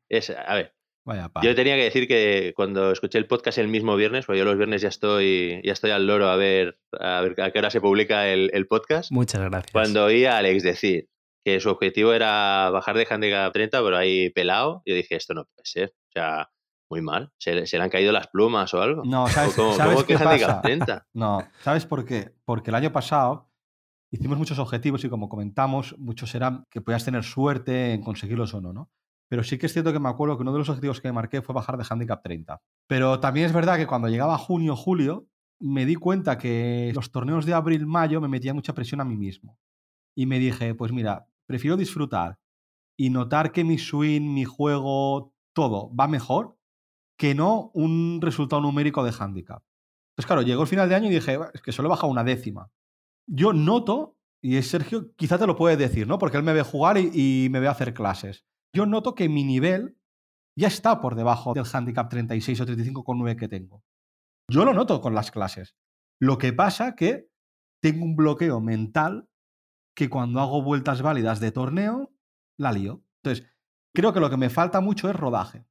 Es- 0.09 0.31
a 0.31 0.55
ver, 0.55 0.73
Vaya 1.05 1.29
pa. 1.29 1.41
Yo 1.43 1.55
tenía 1.55 1.77
que 1.77 1.83
decir 1.85 2.07
que 2.09 2.53
cuando 2.57 2.91
escuché 2.93 3.19
el 3.19 3.27
podcast 3.27 3.59
el 3.59 3.69
mismo 3.69 3.95
viernes, 3.97 4.27
porque 4.27 4.39
yo 4.41 4.45
los 4.45 4.57
viernes 4.57 4.83
ya 4.83 4.89
estoy, 4.89 5.61
ya 5.65 5.73
estoy 5.73 5.91
al 5.93 6.07
loro 6.07 6.29
a 6.29 6.37
ver 6.37 6.79
a, 6.99 7.21
ver 7.21 7.41
a 7.41 7.51
qué 7.53 7.59
hora 7.61 7.71
se 7.71 7.81
publica 7.81 8.29
el, 8.29 8.51
el 8.55 8.67
podcast, 8.67 9.11
Muchas 9.13 9.41
gracias. 9.41 9.71
cuando 9.73 10.05
oí 10.05 10.25
a 10.25 10.39
Alex 10.39 10.63
decir 10.65 11.09
que 11.45 11.61
su 11.61 11.71
objetivo 11.71 12.13
era 12.13 12.71
bajar 12.71 12.97
de 12.97 13.07
handicap 13.09 13.53
30, 13.53 13.83
pero 13.85 13.97
ahí 13.97 14.31
pelado, 14.31 14.83
yo 14.85 14.95
dije, 14.97 15.15
esto 15.15 15.33
no 15.35 15.45
puede 15.45 15.65
ser. 15.65 15.91
O 16.09 16.13
sea, 16.13 16.49
muy 16.91 17.01
mal. 17.03 17.33
¿Se, 17.39 17.55
le- 17.55 17.67
se 17.67 17.77
le 17.79 17.85
han 17.85 17.91
caído 17.91 18.13
las 18.13 18.29
plumas 18.29 18.73
o 18.75 18.81
algo? 18.83 19.03
No, 19.05 19.27
¿sabes, 19.29 19.55
¿Cómo, 19.55 19.73
¿sabes 19.75 19.95
cómo 19.97 20.07
qué 20.07 20.19
pasa? 20.19 20.61
30? 20.61 21.07
No, 21.15 21.45
¿sabes 21.63 21.87
por 21.87 22.05
qué? 22.05 22.35
Porque 22.45 22.71
el 22.71 22.75
año 22.77 22.93
pasado 22.93 23.51
hicimos 24.11 24.39
muchos 24.39 24.59
objetivos 24.59 25.05
y 25.05 25.09
como 25.09 25.29
comentamos, 25.29 25.95
muchos 25.99 26.35
eran 26.35 26.65
que 26.71 26.81
podías 26.81 27.05
tener 27.05 27.25
suerte 27.25 27.93
en 27.93 28.03
conseguirlos 28.03 28.55
o 28.55 28.61
no, 28.61 28.73
¿no? 28.73 28.91
Pero 29.29 29.43
sí 29.43 29.59
que 29.59 29.67
es 29.67 29.73
cierto 29.73 29.93
que 29.93 29.99
me 29.99 30.09
acuerdo 30.09 30.37
que 30.37 30.43
uno 30.43 30.53
de 30.53 30.59
los 30.61 30.69
objetivos 30.69 31.01
que 31.01 31.09
me 31.09 31.13
marqué 31.15 31.43
fue 31.43 31.55
bajar 31.55 31.77
de 31.77 31.85
handicap 31.89 32.23
30. 32.23 32.61
Pero 32.87 33.19
también 33.19 33.47
es 33.47 33.53
verdad 33.53 33.77
que 33.77 33.87
cuando 33.89 34.09
llegaba 34.09 34.39
junio, 34.39 34.77
julio, 34.77 35.27
me 35.59 35.85
di 35.85 35.97
cuenta 35.97 36.39
que 36.39 36.93
los 36.95 37.11
torneos 37.11 37.45
de 37.45 37.55
abril, 37.55 37.87
mayo 37.87 38.21
me 38.21 38.29
metía 38.29 38.55
mucha 38.55 38.73
presión 38.75 39.01
a 39.01 39.05
mí 39.05 39.17
mismo. 39.17 39.59
Y 40.15 40.27
me 40.27 40.39
dije, 40.39 40.75
pues 40.77 40.93
mira, 40.93 41.27
prefiero 41.47 41.77
disfrutar 41.77 42.39
y 42.97 43.11
notar 43.11 43.51
que 43.51 43.65
mi 43.65 43.79
swing, 43.79 44.33
mi 44.33 44.45
juego, 44.45 45.33
todo 45.53 45.91
va 45.95 46.07
mejor 46.07 46.56
que 47.19 47.35
no 47.35 47.71
un 47.75 48.21
resultado 48.21 48.63
numérico 48.63 49.05
de 49.05 49.15
handicap. 49.19 49.63
Entonces, 50.13 50.27
claro, 50.27 50.43
llegó 50.43 50.63
el 50.63 50.69
final 50.69 50.89
de 50.89 50.95
año 50.95 51.09
y 51.09 51.15
dije, 51.15 51.37
"Bah, 51.37 51.51
es 51.53 51.63
que 51.63 51.73
solo 51.73 51.89
he 51.89 51.91
bajado 51.91 52.11
una 52.11 52.25
décima. 52.25 52.71
Yo 53.27 53.53
noto, 53.53 54.17
y 54.43 54.61
Sergio, 54.63 55.15
quizá 55.17 55.39
te 55.39 55.47
lo 55.47 55.57
puede 55.57 55.77
decir, 55.77 56.07
¿no? 56.07 56.19
Porque 56.19 56.37
él 56.37 56.43
me 56.43 56.53
ve 56.53 56.63
jugar 56.63 56.99
y, 56.99 57.11
y 57.45 57.49
me 57.51 57.61
ve 57.61 57.69
hacer 57.69 57.95
clases. 57.95 58.45
Yo 58.75 58.87
noto 58.87 59.15
que 59.15 59.29
mi 59.29 59.45
nivel 59.45 59.97
ya 60.59 60.69
está 60.69 61.01
por 61.01 61.15
debajo 61.17 61.53
del 61.55 61.65
handicap 61.71 62.09
36 62.09 62.61
o 62.61 62.67
35,9 62.67 63.37
que 63.37 63.49
tengo. 63.49 63.85
Yo 64.51 64.65
lo 64.65 64.73
noto 64.73 65.01
con 65.01 65.15
las 65.15 65.31
clases. 65.31 65.77
Lo 66.21 66.39
que 66.39 66.53
pasa 66.53 66.95
que 66.95 67.29
tengo 67.83 68.05
un 68.05 68.17
bloqueo 68.17 68.61
mental 68.61 69.29
que 69.95 70.09
cuando 70.09 70.41
hago 70.41 70.63
vueltas 70.63 71.03
válidas 71.03 71.41
de 71.41 71.53
torneo, 71.53 72.13
la 72.59 72.73
lío. 72.73 73.03
Entonces, 73.23 73.47
creo 73.95 74.13
que 74.13 74.21
lo 74.21 74.31
que 74.31 74.37
me 74.37 74.51
falta 74.51 74.81
mucho 74.81 75.11
es 75.11 75.17
rodaje. 75.17 75.67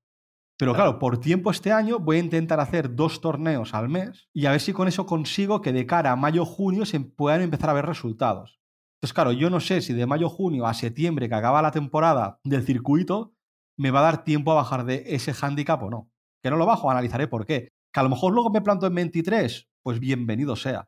Pero 0.57 0.73
Claro. 0.73 0.91
claro, 0.91 0.99
por 0.99 1.19
tiempo 1.19 1.51
este 1.51 1.71
año 1.71 1.99
voy 1.99 2.17
a 2.17 2.19
intentar 2.19 2.59
hacer 2.59 2.95
dos 2.95 3.19
torneos 3.19 3.73
al 3.73 3.89
mes 3.89 4.29
y 4.33 4.45
a 4.45 4.51
ver 4.51 4.61
si 4.61 4.71
con 4.71 4.87
eso 4.87 5.05
consigo 5.05 5.61
que 5.61 5.73
de 5.73 5.85
cara 5.85 6.11
a 6.11 6.15
mayo-junio 6.15 6.85
se 6.85 6.99
puedan 7.01 7.41
empezar 7.41 7.69
a 7.69 7.73
ver 7.73 7.85
resultados. 7.85 8.59
Entonces, 8.97 9.13
claro, 9.13 9.33
yo 9.33 9.49
no 9.49 9.59
sé 9.59 9.81
si 9.81 9.93
de 9.93 10.05
mayo-junio 10.05 10.65
a 10.65 10.73
septiembre, 10.73 11.27
que 11.27 11.35
acaba 11.35 11.61
la 11.61 11.71
temporada 11.71 12.39
del 12.45 12.63
circuito, 12.63 13.33
me 13.77 13.91
va 13.91 13.99
a 13.99 14.03
dar 14.03 14.23
tiempo 14.23 14.51
a 14.53 14.55
bajar 14.55 14.85
de 14.85 15.03
ese 15.07 15.33
handicap 15.39 15.83
o 15.83 15.89
no. 15.89 16.09
Que 16.41 16.49
no 16.49 16.55
lo 16.55 16.65
bajo, 16.65 16.89
analizaré 16.89 17.27
por 17.27 17.45
qué. 17.45 17.73
Que 17.93 17.99
a 17.99 18.03
lo 18.03 18.09
mejor 18.09 18.33
luego 18.33 18.49
me 18.49 18.61
planto 18.61 18.87
en 18.87 18.95
23, 18.95 19.67
pues 19.83 19.99
bienvenido 19.99 20.55
sea, 20.55 20.87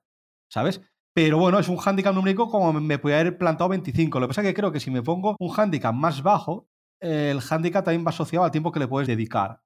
¿sabes? 0.50 0.82
Pero 1.13 1.39
bueno, 1.39 1.60
es 1.60 1.68
un 1.68 1.77
handicap 1.84 2.15
numérico 2.15 2.50
como 2.50 2.72
me 2.74 3.00
podía 3.00 3.20
haber 3.20 3.38
plantado 3.38 3.70
25. 3.70 4.20
Lo 4.20 4.27
que 4.27 4.30
pasa 4.30 4.42
es 4.42 4.48
que 4.48 4.53
creo 4.53 4.72
que 4.72 4.80
si 4.80 4.92
me 4.92 5.01
pongo 5.01 5.36
un 5.39 5.51
handicap 5.60 5.94
más 5.94 6.24
bajo, 6.24 6.68
el 7.00 7.39
handicap 7.50 7.84
también 7.86 8.06
va 8.06 8.10
asociado 8.10 8.46
al 8.46 8.51
tiempo 8.51 8.72
que 8.72 8.80
le 8.80 8.88
puedes 8.88 9.08
dedicar. 9.08 9.62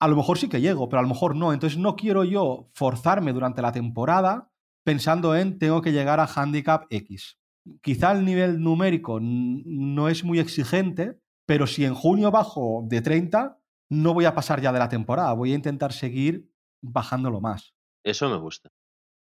A 0.00 0.08
lo 0.08 0.16
mejor 0.16 0.38
sí 0.38 0.48
que 0.48 0.60
llego, 0.60 0.88
pero 0.88 1.00
a 1.00 1.02
lo 1.02 1.08
mejor 1.08 1.34
no. 1.36 1.52
Entonces 1.52 1.78
no 1.78 1.96
quiero 1.96 2.24
yo 2.24 2.68
forzarme 2.74 3.32
durante 3.32 3.62
la 3.62 3.72
temporada 3.72 4.50
pensando 4.84 5.34
en 5.34 5.58
tengo 5.58 5.80
que 5.82 5.92
llegar 5.92 6.20
a 6.20 6.26
handicap 6.32 6.84
X. 6.90 7.38
Quizá 7.82 8.12
el 8.12 8.24
nivel 8.24 8.60
numérico 8.60 9.18
no 9.20 10.08
es 10.08 10.22
muy 10.22 10.38
exigente, 10.38 11.18
pero 11.46 11.66
si 11.66 11.84
en 11.84 11.94
junio 11.94 12.30
bajo 12.30 12.84
de 12.86 13.00
30, 13.00 13.58
no 13.90 14.14
voy 14.14 14.26
a 14.26 14.34
pasar 14.34 14.60
ya 14.60 14.72
de 14.72 14.78
la 14.78 14.88
temporada. 14.88 15.32
Voy 15.32 15.52
a 15.52 15.56
intentar 15.56 15.92
seguir 15.92 16.48
bajándolo 16.82 17.40
más. 17.40 17.74
Eso 18.04 18.28
me 18.28 18.36
gusta. 18.36 18.68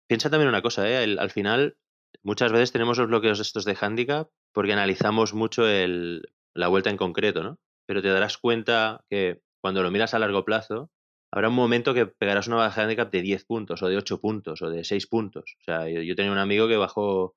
Piensa 0.09 0.31
también 0.31 0.49
una 0.49 0.63
cosa, 0.63 0.89
¿eh? 0.89 1.17
Al 1.19 1.31
final, 1.31 1.77
muchas 2.23 2.51
veces 2.51 2.73
tenemos 2.73 2.99
los 2.99 3.07
bloqueos 3.09 3.39
estos 3.39 3.65
de 3.65 3.77
handicap 3.81 4.31
porque 4.53 4.73
analizamos 4.73 5.35
mucho 5.35 5.69
el- 5.69 6.23
la 6.55 6.69
vuelta 6.69 6.91
en 6.91 6.97
concreto, 6.97 7.43
¿no? 7.43 7.59
Pero 7.87 8.03
te 8.03 8.09
darás 8.09 8.39
cuenta 8.39 9.05
que 9.11 9.43
cuando 9.61 9.83
lo 9.83 9.91
miras 9.91 10.15
a 10.15 10.19
largo 10.19 10.45
plazo, 10.45 10.91
habrá 11.33 11.49
un 11.49 11.55
momento 11.55 11.95
que 11.95 12.07
pegarás 12.07 12.47
una 12.47 12.57
baja 12.57 12.81
de 12.81 12.85
handicap 12.85 13.11
de 13.11 13.23
10 13.23 13.45
puntos, 13.45 13.83
o 13.83 13.89
de 13.89 13.97
8 13.97 14.21
puntos, 14.21 14.63
o 14.63 14.71
de 14.71 14.85
6 14.85 15.07
puntos. 15.09 15.57
O 15.61 15.65
sea, 15.65 15.89
yo, 15.89 16.01
yo 16.01 16.15
tenía 16.15 16.33
un 16.33 16.39
amigo 16.39 16.69
que 16.69 16.77
bajó, 16.77 17.35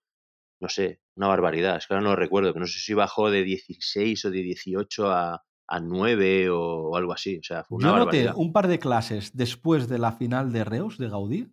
no 0.62 0.70
sé, 0.70 1.02
una 1.16 1.28
barbaridad, 1.28 1.78
es 1.78 1.88
que 1.88 1.94
ahora 1.94 2.04
no 2.04 2.10
lo 2.12 2.16
recuerdo, 2.16 2.54
pero 2.54 2.62
no 2.62 2.68
sé 2.68 2.80
si 2.80 2.94
bajó 2.94 3.32
de 3.32 3.44
16 3.44 4.26
o 4.26 4.32
de 4.32 4.44
18 4.44 5.12
a, 5.12 5.44
a 5.68 5.80
9 5.80 6.50
o, 6.50 6.60
o 6.60 6.96
algo 6.96 7.14
así. 7.14 7.38
O 7.38 7.44
sea, 7.44 7.64
fue 7.64 7.78
una 7.78 7.90
Yo 7.90 7.98
noté 7.98 8.32
un 8.36 8.54
par 8.54 8.68
de 8.68 8.80
clases 8.80 9.36
después 9.36 9.88
de 9.90 9.98
la 9.98 10.12
final 10.12 10.52
de 10.52 10.64
Reus, 10.64 10.98
de 10.98 11.10
Gaudí, 11.10 11.52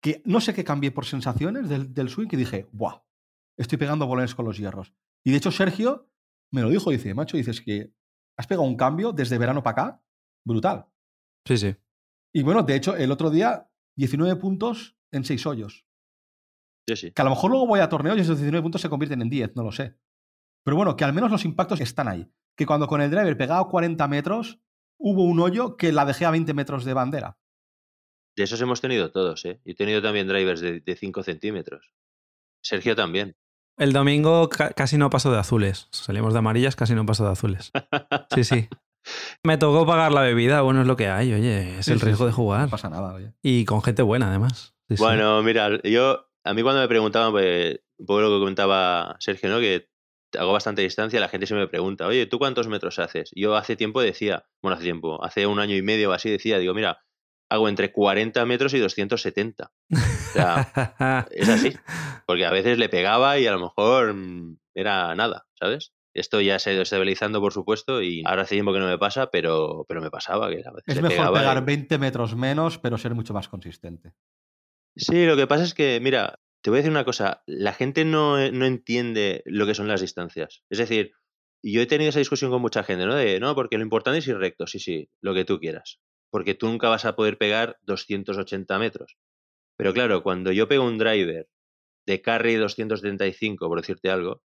que 0.00 0.22
no 0.24 0.40
sé 0.40 0.54
qué 0.54 0.64
cambié 0.64 0.92
por 0.92 1.06
sensaciones 1.06 1.68
del, 1.68 1.92
del 1.92 2.08
swing 2.08 2.28
y 2.30 2.36
dije, 2.36 2.68
¡buah! 2.72 3.02
Estoy 3.56 3.78
pegando 3.78 4.06
bolones 4.06 4.34
con 4.34 4.46
los 4.46 4.56
hierros. 4.56 4.94
Y 5.24 5.32
de 5.32 5.36
hecho, 5.36 5.50
Sergio 5.50 6.08
me 6.52 6.62
lo 6.62 6.68
dijo, 6.68 6.90
dice, 6.90 7.14
macho, 7.14 7.36
dices 7.36 7.60
que 7.60 7.92
has 8.36 8.46
pegado 8.46 8.66
un 8.66 8.76
cambio 8.76 9.12
desde 9.12 9.38
verano 9.38 9.62
para 9.62 9.82
acá, 9.82 10.02
brutal. 10.44 10.86
Sí, 11.46 11.58
sí. 11.58 11.76
Y 12.32 12.42
bueno, 12.42 12.62
de 12.62 12.76
hecho, 12.76 12.96
el 12.96 13.10
otro 13.10 13.30
día, 13.30 13.68
19 13.96 14.36
puntos 14.36 14.96
en 15.12 15.24
6 15.24 15.46
hoyos. 15.46 15.86
Sí, 16.88 16.96
sí. 16.96 17.12
Que 17.12 17.22
a 17.22 17.24
lo 17.24 17.30
mejor 17.30 17.50
luego 17.50 17.66
voy 17.66 17.80
a 17.80 17.88
torneos 17.88 18.16
y 18.18 18.20
esos 18.20 18.38
19 18.38 18.62
puntos 18.62 18.80
se 18.80 18.88
convierten 18.88 19.22
en 19.22 19.30
10, 19.30 19.56
no 19.56 19.62
lo 19.62 19.72
sé. 19.72 19.96
Pero 20.64 20.76
bueno, 20.76 20.96
que 20.96 21.04
al 21.04 21.12
menos 21.12 21.30
los 21.30 21.44
impactos 21.44 21.80
están 21.80 22.08
ahí. 22.08 22.30
Que 22.56 22.66
cuando 22.66 22.86
con 22.86 23.00
el 23.00 23.10
driver 23.10 23.36
pegaba 23.36 23.68
40 23.68 24.06
metros, 24.08 24.60
hubo 24.98 25.24
un 25.24 25.40
hoyo 25.40 25.76
que 25.76 25.92
la 25.92 26.04
dejé 26.04 26.26
a 26.26 26.30
20 26.30 26.52
metros 26.54 26.84
de 26.84 26.94
bandera. 26.94 27.38
De 28.36 28.44
esos 28.44 28.60
hemos 28.60 28.80
tenido 28.80 29.10
todos, 29.10 29.44
¿eh? 29.44 29.60
Y 29.64 29.72
he 29.72 29.74
tenido 29.74 30.02
también 30.02 30.28
drivers 30.28 30.60
de, 30.60 30.80
de 30.80 30.96
5 30.96 31.22
centímetros. 31.22 31.92
Sergio 32.62 32.94
también. 32.94 33.36
El 33.80 33.94
domingo 33.94 34.48
ca- 34.50 34.70
casi 34.74 34.98
no 34.98 35.08
paso 35.08 35.32
de 35.32 35.38
azules. 35.38 35.88
Salimos 35.90 36.34
de 36.34 36.38
amarillas, 36.38 36.76
casi 36.76 36.94
no 36.94 37.06
paso 37.06 37.24
de 37.24 37.30
azules. 37.32 37.72
Sí, 38.34 38.44
sí. 38.44 38.68
Me 39.42 39.56
tocó 39.56 39.86
pagar 39.86 40.12
la 40.12 40.20
bebida, 40.20 40.60
bueno, 40.60 40.82
es 40.82 40.86
lo 40.86 40.96
que 40.96 41.08
hay, 41.08 41.32
oye, 41.32 41.78
es 41.78 41.88
el 41.88 41.98
sí, 41.98 42.04
riesgo 42.04 42.24
sí, 42.24 42.28
de 42.28 42.32
jugar. 42.32 42.60
No 42.64 42.68
pasa 42.68 42.90
nada, 42.90 43.14
oye. 43.14 43.32
Y 43.42 43.64
con 43.64 43.82
gente 43.82 44.02
buena, 44.02 44.28
además. 44.28 44.74
Sí. 44.90 44.96
Bueno, 44.98 45.42
mira, 45.42 45.80
yo, 45.82 46.26
a 46.44 46.52
mí 46.52 46.62
cuando 46.62 46.82
me 46.82 46.88
preguntaban, 46.88 47.32
pues, 47.32 47.80
un 47.98 48.04
poco 48.06 48.20
lo 48.20 48.28
que 48.28 48.38
comentaba 48.40 49.16
Sergio, 49.18 49.48
¿no? 49.48 49.58
Que 49.60 49.88
hago 50.38 50.52
bastante 50.52 50.82
distancia, 50.82 51.18
la 51.18 51.28
gente 51.30 51.46
se 51.46 51.54
me 51.54 51.66
pregunta, 51.66 52.06
oye, 52.06 52.26
¿tú 52.26 52.38
cuántos 52.38 52.68
metros 52.68 52.98
haces? 52.98 53.30
Yo 53.34 53.56
hace 53.56 53.76
tiempo 53.76 54.02
decía, 54.02 54.44
bueno, 54.62 54.74
hace 54.74 54.84
tiempo, 54.84 55.24
hace 55.24 55.46
un 55.46 55.58
año 55.58 55.74
y 55.74 55.80
medio 55.82 56.10
o 56.10 56.12
así 56.12 56.28
decía, 56.30 56.58
digo, 56.58 56.74
mira, 56.74 56.98
hago 57.50 57.68
entre 57.68 57.92
40 57.92 58.44
metros 58.46 58.72
y 58.74 58.78
270. 58.78 59.70
O 59.90 59.96
sea, 60.32 60.72
es 61.30 61.48
así. 61.48 61.76
Porque 62.26 62.46
a 62.46 62.50
veces 62.50 62.78
le 62.78 62.88
pegaba 62.88 63.38
y 63.38 63.46
a 63.46 63.52
lo 63.52 63.60
mejor 63.60 64.14
mm, 64.14 64.56
era 64.74 65.14
nada, 65.14 65.46
¿sabes? 65.58 65.92
Esto 66.14 66.40
ya 66.40 66.58
se 66.58 66.70
ha 66.70 66.72
ido 66.72 66.82
estabilizando, 66.82 67.40
por 67.40 67.52
supuesto, 67.52 68.02
y 68.02 68.22
ahora 68.24 68.42
hace 68.42 68.56
tiempo 68.56 68.72
que 68.72 68.80
no 68.80 68.86
me 68.88 68.98
pasa, 68.98 69.30
pero, 69.30 69.84
pero 69.88 70.00
me 70.00 70.10
pasaba, 70.10 70.48
que 70.48 70.62
a 70.66 70.72
veces 70.72 70.84
Es 70.86 70.96
le 70.96 71.02
mejor 71.02 71.16
pegaba 71.16 71.38
pegar 71.40 71.58
y- 71.62 71.66
20 71.66 71.98
metros 71.98 72.34
menos, 72.34 72.78
pero 72.78 72.98
ser 72.98 73.14
mucho 73.14 73.32
más 73.34 73.48
consistente. 73.48 74.12
Sí, 74.96 75.24
lo 75.24 75.36
que 75.36 75.46
pasa 75.46 75.64
es 75.64 75.74
que, 75.74 76.00
mira, 76.00 76.40
te 76.62 76.70
voy 76.70 76.78
a 76.78 76.80
decir 76.80 76.90
una 76.90 77.04
cosa, 77.04 77.42
la 77.46 77.72
gente 77.72 78.04
no, 78.04 78.38
eh, 78.40 78.50
no 78.52 78.66
entiende 78.66 79.42
lo 79.46 79.66
que 79.66 79.74
son 79.74 79.86
las 79.88 80.00
distancias. 80.00 80.62
Es 80.68 80.78
decir, 80.78 81.12
yo 81.62 81.80
he 81.80 81.86
tenido 81.86 82.10
esa 82.10 82.18
discusión 82.18 82.50
con 82.50 82.60
mucha 82.60 82.82
gente, 82.82 83.06
¿no? 83.06 83.14
De, 83.14 83.38
no, 83.38 83.54
porque 83.54 83.76
lo 83.78 83.84
importante 83.84 84.18
es 84.18 84.26
ir 84.28 84.36
recto, 84.36 84.66
sí, 84.66 84.78
sí, 84.80 85.08
lo 85.20 85.32
que 85.32 85.44
tú 85.44 85.60
quieras. 85.60 86.00
Porque 86.30 86.54
tú 86.54 86.66
nunca 86.68 86.88
vas 86.88 87.04
a 87.04 87.16
poder 87.16 87.38
pegar 87.38 87.78
280 87.82 88.78
metros. 88.78 89.16
Pero 89.76 89.92
claro, 89.92 90.22
cuando 90.22 90.52
yo 90.52 90.68
pego 90.68 90.84
un 90.84 90.98
driver 90.98 91.48
de 92.06 92.22
carry 92.22 92.54
275, 92.54 93.68
por 93.68 93.80
decirte 93.80 94.10
algo, 94.10 94.42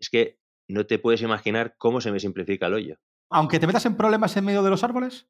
es 0.00 0.10
que 0.10 0.38
no 0.68 0.86
te 0.86 0.98
puedes 0.98 1.22
imaginar 1.22 1.74
cómo 1.78 2.00
se 2.00 2.12
me 2.12 2.20
simplifica 2.20 2.66
el 2.66 2.74
hoyo. 2.74 2.96
Aunque 3.30 3.58
te 3.58 3.66
metas 3.66 3.86
en 3.86 3.96
problemas 3.96 4.36
en 4.36 4.44
medio 4.44 4.62
de 4.62 4.70
los 4.70 4.84
árboles, 4.84 5.28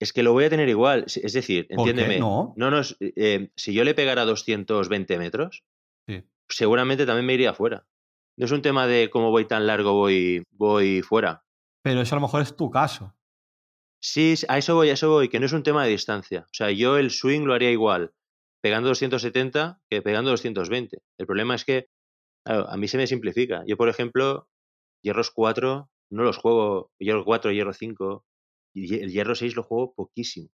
Es 0.00 0.12
que 0.12 0.24
lo 0.24 0.32
voy 0.32 0.44
a 0.44 0.50
tener 0.50 0.68
igual. 0.68 1.04
Es 1.06 1.32
decir, 1.32 1.68
¿Por 1.68 1.84
qué? 1.84 1.90
entiéndeme. 1.90 2.18
No. 2.18 2.54
no, 2.56 2.70
no, 2.72 2.80
es- 2.80 2.96
eh, 3.00 3.52
si 3.54 3.72
yo 3.72 3.84
le 3.84 3.94
pegara 3.94 4.24
220 4.24 5.16
metros, 5.16 5.62
Sí. 6.08 6.24
seguramente 6.48 7.06
también 7.06 7.24
me 7.26 7.34
iría 7.34 7.54
fuera. 7.54 7.86
No 8.36 8.46
es 8.46 8.50
un 8.50 8.62
tema 8.62 8.88
de 8.88 9.10
cómo 9.10 9.30
voy 9.30 9.44
tan 9.46 9.66
largo, 9.68 9.92
voy, 9.92 10.42
voy 10.50 11.02
fuera. 11.02 11.44
pero 11.84 12.00
eso 12.00 12.14
a 12.14 12.18
lo 12.18 12.22
mejor 12.22 12.42
es 12.42 12.56
tu 12.56 12.68
caso. 12.70 13.14
Sí, 14.04 14.34
a 14.48 14.58
eso 14.58 14.74
voy, 14.74 14.90
a 14.90 14.94
eso 14.94 15.10
voy, 15.10 15.28
que 15.28 15.38
no 15.38 15.46
es 15.46 15.52
un 15.52 15.62
tema 15.62 15.84
de 15.84 15.90
distancia. 15.90 16.40
O 16.40 16.54
sea, 16.54 16.70
yo 16.72 16.98
el 16.98 17.10
swing 17.10 17.42
lo 17.42 17.54
haría 17.54 17.70
igual 17.70 18.12
pegando 18.60 18.88
270 18.88 19.80
que 19.88 20.02
pegando 20.02 20.30
220. 20.30 20.98
El 21.18 21.26
problema 21.26 21.54
es 21.54 21.64
que, 21.64 21.86
a 22.44 22.76
mí 22.76 22.88
se 22.88 22.98
me 22.98 23.06
simplifica. 23.06 23.64
Yo, 23.66 23.76
por 23.76 23.88
ejemplo, 23.88 24.48
hierros 25.02 25.30
4 25.30 25.90
no 26.10 26.24
los 26.24 26.38
juego, 26.38 26.90
hierro 26.98 27.24
4, 27.24 27.52
hierro 27.52 27.72
5, 27.72 28.24
y 28.74 28.94
el 28.96 29.12
hierro 29.12 29.34
6 29.34 29.56
lo 29.56 29.62
juego 29.62 29.94
poquísimo. 29.94 30.48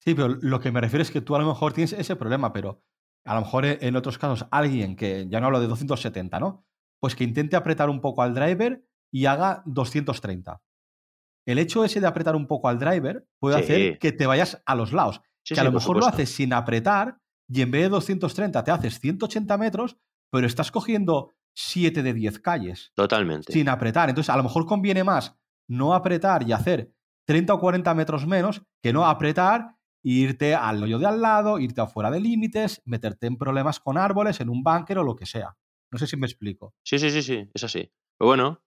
Sí, 0.00 0.14
pero 0.14 0.28
lo 0.28 0.60
que 0.60 0.70
me 0.70 0.80
refiero 0.80 1.02
es 1.02 1.10
que 1.10 1.20
tú 1.20 1.36
a 1.36 1.38
lo 1.40 1.46
mejor 1.46 1.72
tienes 1.72 1.92
ese 1.92 2.16
problema, 2.16 2.52
pero 2.52 2.82
a 3.24 3.34
lo 3.34 3.40
mejor 3.40 3.64
e- 3.64 3.78
en 3.80 3.96
otros 3.96 4.18
casos 4.18 4.46
alguien 4.50 4.96
que, 4.96 5.26
ya 5.28 5.40
no 5.40 5.46
hablo 5.46 5.60
de 5.60 5.66
270, 5.66 6.38
¿no? 6.38 6.66
Pues 7.00 7.16
que 7.16 7.24
intente 7.24 7.56
apretar 7.56 7.90
un 7.90 8.00
poco 8.00 8.22
al 8.22 8.34
driver 8.34 8.84
y 9.10 9.26
haga 9.26 9.62
230. 9.66 10.62
El 11.46 11.58
hecho 11.58 11.84
ese 11.84 12.00
de 12.00 12.06
apretar 12.06 12.34
un 12.36 12.46
poco 12.46 12.68
al 12.68 12.78
driver 12.78 13.26
puede 13.38 13.56
Sí. 13.58 13.62
hacer 13.62 13.98
que 13.98 14.12
te 14.12 14.26
vayas 14.26 14.62
a 14.66 14.74
los 14.74 14.92
lados. 14.92 15.20
Sí, 15.44 15.54
que 15.54 15.60
a 15.60 15.62
sí, 15.62 15.68
lo 15.68 15.72
mejor 15.72 15.96
lo 15.98 16.06
haces 16.06 16.28
sin 16.30 16.52
apretar 16.52 17.18
y 17.48 17.62
en 17.62 17.70
vez 17.70 17.82
de 17.84 17.88
230 17.90 18.64
te 18.64 18.70
haces 18.72 18.98
180 18.98 19.56
metros, 19.56 19.96
pero 20.30 20.46
estás 20.46 20.72
cogiendo 20.72 21.34
7 21.54 22.02
de 22.02 22.12
10 22.12 22.40
calles 22.40 22.92
Totalmente. 22.94 23.52
sin 23.52 23.68
apretar. 23.68 24.08
Entonces, 24.08 24.28
a 24.30 24.36
lo 24.36 24.42
mejor 24.42 24.66
conviene 24.66 25.04
más 25.04 25.36
no 25.68 25.94
apretar 25.94 26.42
y 26.48 26.52
hacer 26.52 26.92
30 27.26 27.54
o 27.54 27.60
40 27.60 27.94
metros 27.94 28.26
menos 28.26 28.62
que 28.82 28.92
no 28.92 29.06
apretar 29.06 29.76
e 30.04 30.10
irte 30.10 30.54
al 30.54 30.82
hoyo 30.82 30.98
de 30.98 31.06
al 31.06 31.20
lado, 31.22 31.58
irte 31.58 31.80
afuera 31.80 32.10
de 32.10 32.20
límites, 32.20 32.82
meterte 32.84 33.26
en 33.26 33.36
problemas 33.36 33.80
con 33.80 33.96
árboles, 33.98 34.40
en 34.40 34.48
un 34.48 34.62
búnker 34.62 34.98
o 34.98 35.02
lo 35.04 35.16
que 35.16 35.26
sea. 35.26 35.56
No 35.92 35.98
sé 35.98 36.06
si 36.08 36.16
me 36.16 36.26
explico. 36.26 36.74
Sí, 36.84 36.98
sí, 36.98 37.10
sí, 37.10 37.22
sí, 37.22 37.48
es 37.54 37.64
así. 37.64 37.90
Pero 38.18 38.28
bueno, 38.28 38.62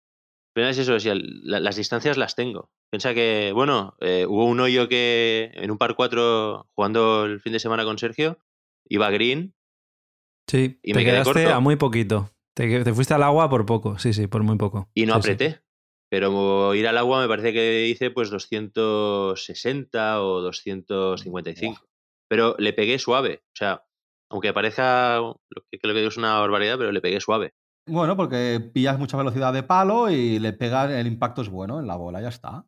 pero 0.60 0.70
es 0.70 0.78
eso, 0.78 0.96
es 0.96 1.04
ya, 1.04 1.14
la- 1.16 1.60
las 1.60 1.76
distancias 1.78 2.18
las 2.18 2.36
tengo. 2.36 2.70
Piensa 2.92 3.14
que, 3.14 3.52
bueno, 3.54 3.96
eh, 4.02 4.26
hubo 4.28 4.46
un 4.46 4.60
hoyo 4.60 4.90
que 4.90 5.52
en 5.54 5.72
un 5.72 5.78
par 5.78 5.96
4 5.96 6.68
jugando 6.76 7.26
el 7.26 7.40
fin 7.40 7.54
de 7.54 7.60
semana 7.60 7.84
con 7.86 7.98
Sergio, 7.98 8.38
iba 8.90 9.10
green 9.10 9.54
Sí, 10.50 10.80
Y 10.82 10.94
te 10.94 11.00
me 11.00 11.04
quedé 11.06 11.14
quedaste 11.14 11.34
corto. 11.44 11.54
a 11.56 11.60
muy 11.60 11.76
poquito. 11.76 12.30
Te, 12.56 12.84
te 12.84 12.94
fuiste 12.94 13.14
al 13.14 13.22
agua 13.24 13.50
por 13.50 13.66
poco, 13.66 14.00
sí, 14.00 14.14
sí, 14.14 14.26
por 14.28 14.42
muy 14.44 14.58
poco. 14.58 14.90
y 14.96 15.06
no 15.06 15.14
Sí, 15.16 15.22
sí. 15.22 15.30
apreté. 15.32 15.62
Pero 16.12 16.74
ir 16.74 16.88
al 16.88 16.98
agua 16.98 17.22
me 17.22 17.28
parece 17.28 17.54
que 17.54 17.88
hice 17.88 18.10
pues 18.10 18.32
260 18.32 20.22
o 20.24 20.42
255. 20.42 21.88
Pero 22.28 22.56
le 22.58 22.74
pegué 22.74 22.98
suave. 23.00 23.42
O 23.46 23.56
sea, 23.56 23.84
aunque 24.32 24.54
parezca 24.54 25.18
lo 25.20 25.40
que, 25.72 25.80
lo 25.84 25.94
que 25.94 26.00
digo 26.00 26.10
es 26.10 26.18
una 26.18 26.40
barbaridad, 26.40 26.78
pero 26.78 26.92
le 26.92 27.02
pegué 27.02 27.20
suave. 27.22 27.54
Bueno, 27.90 28.16
porque 28.16 28.60
pillas 28.74 28.98
mucha 29.00 29.18
velocidad 29.18 29.54
de 29.54 29.64
palo 29.64 30.10
y 30.10 30.40
le 30.40 30.54
pegas, 30.54 30.90
el 30.92 31.08
impacto 31.08 31.42
es 31.42 31.50
bueno 31.50 31.80
en 31.80 31.88
la 31.88 31.96
bola, 31.96 32.22
ya 32.22 32.30
está. 32.30 32.66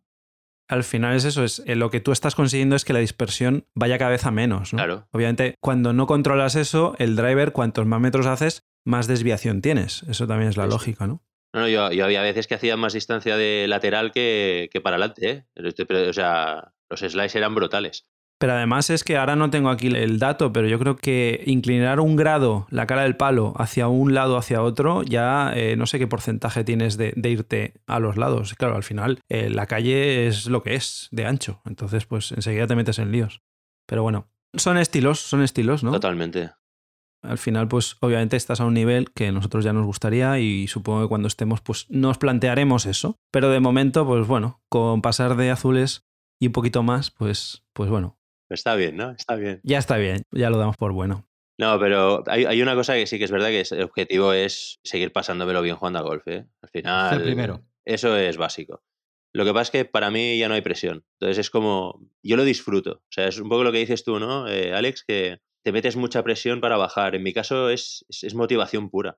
Al 0.70 0.84
final 0.86 1.16
es 1.16 1.25
eso, 1.25 1.44
es 1.44 1.62
eh, 1.66 1.75
lo 1.75 1.90
que 1.90 2.00
tú 2.00 2.12
estás 2.13 2.34
consiguiendo 2.34 2.75
es 2.78 2.86
que 2.86 2.94
la 2.94 3.00
dispersión 3.00 3.68
vaya 3.75 3.98
cada 3.98 4.12
vez 4.12 4.25
a 4.25 4.32
menos, 4.32 4.72
¿no? 4.74 4.78
Claro. 4.78 5.08
Obviamente, 5.12 5.56
cuando 5.60 5.92
no 5.92 6.08
controlas 6.08 6.56
eso, 6.56 6.96
el 6.98 7.16
driver, 7.18 7.51
cuantos 7.51 7.86
más 7.86 8.00
metros 8.00 8.25
haces, 8.25 8.63
más 8.86 9.08
desviación 9.08 9.62
tienes. 9.62 10.04
Eso 10.04 10.28
también 10.28 10.50
es 10.50 10.58
la 10.58 10.63
Sí, 10.66 10.70
lógica, 10.70 11.08
¿no? 11.08 11.22
No, 11.54 11.62
no, 11.62 11.68
yo, 11.68 11.92
yo 11.92 12.06
había 12.06 12.22
veces 12.22 12.48
que 12.48 12.56
hacía 12.56 12.78
más 12.78 12.94
distancia 12.94 13.36
de 13.36 13.66
lateral 13.68 14.13
que, 14.13 14.70
que 14.72 14.80
para 14.80 14.96
adelante, 14.96 15.30
¿eh? 15.30 15.46
Este- 15.56 15.84
o 16.10 16.13
sea, 16.13 16.74
los 16.90 17.01
slides 17.01 17.36
eran 17.36 17.54
brutales. 17.54 18.08
Pero 18.41 18.53
además 18.53 18.89
es 18.89 19.03
que 19.03 19.17
ahora 19.17 19.36
no 19.36 19.51
tengo 19.51 19.69
aquí 19.69 19.86
el 19.86 20.17
dato, 20.17 20.51
pero 20.51 20.67
yo 20.67 20.79
creo 20.79 20.95
que 20.95 21.43
inclinar 21.45 22.00
un 22.00 22.15
grado 22.15 22.65
la 22.71 22.88
cara 22.88 23.03
del 23.03 23.15
palo 23.15 23.53
hacia 23.57 23.88
un 23.88 24.15
lado 24.15 24.36
hacia 24.36 24.63
otro, 24.63 25.03
ya 25.03 25.53
eh, 25.53 25.75
no 25.75 25.86
sé 25.86 26.00
qué 26.00 26.07
porcentaje 26.07 26.63
tienes 26.63 26.98
de, 26.98 27.13
de 27.15 27.29
irte 27.29 27.75
a 27.86 28.00
los 28.00 28.17
lados. 28.17 28.55
Claro, 28.55 28.75
al 28.75 28.81
final 28.81 29.19
eh, 29.29 29.51
la 29.51 29.67
calle 29.67 30.25
es 30.25 30.48
lo 30.48 30.63
que 30.63 30.74
es, 30.74 31.07
de 31.12 31.27
ancho. 31.27 31.62
Entonces, 31.65 32.07
pues 32.07 32.31
enseguida 32.31 32.65
te 32.65 32.75
metes 32.75 32.98
en 32.98 33.12
líos. 33.12 33.43
Pero 33.86 34.01
bueno, 34.01 34.31
son 34.55 34.79
estilos, 34.79 35.19
son 35.19 35.43
estilos, 35.43 35.83
¿no? 35.83 35.91
Totalmente. 35.91 36.50
Al 37.21 37.38
final, 37.38 37.67
pues 37.67 37.95
obviamente 38.00 38.38
estás 38.38 38.60
a 38.60 38.65
un 38.65 38.74
nivel 38.74 39.12
que 39.12 39.27
a 39.27 39.31
nosotros 39.31 39.63
ya 39.63 39.71
nos 39.71 39.86
gustaría 39.86 40.39
y 40.39 40.67
supongo 40.67 41.03
que 41.03 41.10
cuando 41.10 41.27
estemos, 41.27 41.62
pues 41.62 41.86
nos 41.91 42.17
plantearemos 42.17 42.88
eso. 42.88 43.19
Pero 43.29 43.51
de 43.51 43.60
momento, 43.60 44.03
pues 44.03 44.25
bueno, 44.25 44.63
con 44.67 45.03
pasar 45.03 45.36
de 45.36 45.51
azules 45.51 46.07
y 46.39 46.48
un 46.48 46.53
poquito 46.53 46.81
más, 46.81 47.12
pues, 47.12 47.63
pues 47.74 47.91
bueno, 47.91 48.17
Está 48.53 48.75
bien, 48.75 48.98
¿no? 48.98 49.12
Está 49.12 49.36
bien. 49.36 49.60
ya 49.63 49.77
está 49.77 49.98
bien, 49.98 50.24
ya 50.31 50.50
lo 50.50 50.58
damos 50.58 50.77
por 50.77 50.91
bueno. 50.93 51.27
No, 51.60 51.79
pero 51.79 52.24
hay, 52.27 52.46
hay 52.46 52.62
una 52.62 52.75
cosa 52.75 52.93
que 52.96 53.05
sí 53.08 53.17
que 53.20 53.25
es 53.25 53.31
verdad 53.31 53.50
que 53.50 53.62
es- 53.62 53.72
el 53.72 53.84
objetivo 53.84 54.34
es 54.34 54.79
seguir 54.84 55.12
pasándomelo 55.12 55.62
bien 55.62 55.75
jugando 55.75 56.00
a 56.00 56.03
golf, 56.03 56.27
¿eh? 56.27 56.46
Al 56.62 56.70
final. 56.70 57.13
el 57.17 57.24
primero. 57.24 57.62
Eso 57.86 58.15
es 58.17 58.38
básico. 58.38 58.84
Lo 59.34 59.46
que 59.46 59.51
pasa 59.53 59.62
es 59.63 59.72
que 59.72 59.86
para 59.86 60.12
mí 60.12 60.38
ya 60.38 60.48
no 60.50 60.55
hay 60.55 60.62
presión. 60.62 61.05
Entonces 61.20 61.38
es 61.38 61.50
como. 61.50 62.08
Yo 62.24 62.36
lo 62.36 62.43
disfruto. 62.43 62.91
O 63.03 63.12
sea, 63.12 63.27
es 63.27 63.39
un 63.39 63.48
poco 63.48 63.63
lo 63.63 63.72
que 63.72 63.77
dices 63.79 64.03
tú, 64.03 64.20
¿no, 64.20 64.48
eh, 64.48 64.74
Alex? 64.74 65.03
Que 65.08 65.39
te 65.63 65.72
metes 65.72 65.96
mucha 65.96 66.22
presión 66.24 66.60
para 66.62 66.77
bajar. 66.77 67.15
En 67.15 67.24
mi 67.24 67.31
caso 67.31 67.70
es, 67.70 68.05
es, 68.10 68.24
es 68.24 68.36
motivación 68.36 68.89
pura. 68.89 69.17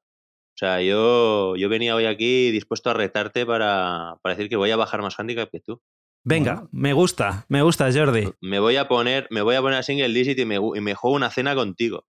O 0.55 0.57
sea, 0.57 0.81
yo, 0.81 1.55
yo 1.55 1.67
venía 1.69 1.95
hoy 1.95 2.05
aquí 2.05 2.51
dispuesto 2.51 2.89
a 2.91 2.93
retarte 2.93 3.45
para, 3.45 4.17
para 4.21 4.35
decir 4.35 4.49
que 4.49 4.55
voy 4.55 4.69
a 4.69 4.75
bajar 4.75 5.01
más 5.01 5.19
handicap 5.19 5.49
que 5.49 5.61
tú. 5.61 5.81
Venga, 6.25 6.53
Bueno. 6.55 6.69
me 6.71 6.93
gusta, 6.93 7.45
me 7.49 7.61
gusta, 7.61 7.89
Jordi. 7.93 8.31
Me 8.41 8.59
voy 8.59 8.77
a 8.77 8.87
poner, 8.87 9.27
me 9.29 9.41
voy 9.41 9.55
a 9.55 9.61
poner 9.61 9.79
a 9.79 9.83
single 9.83 10.07
digit 10.09 10.39
y 10.39 10.45
me, 10.45 10.55
y 10.55 10.81
me 10.81 10.93
juego 10.95 11.15
una 11.15 11.29
cena 11.29 11.53
contigo. 11.55 12.05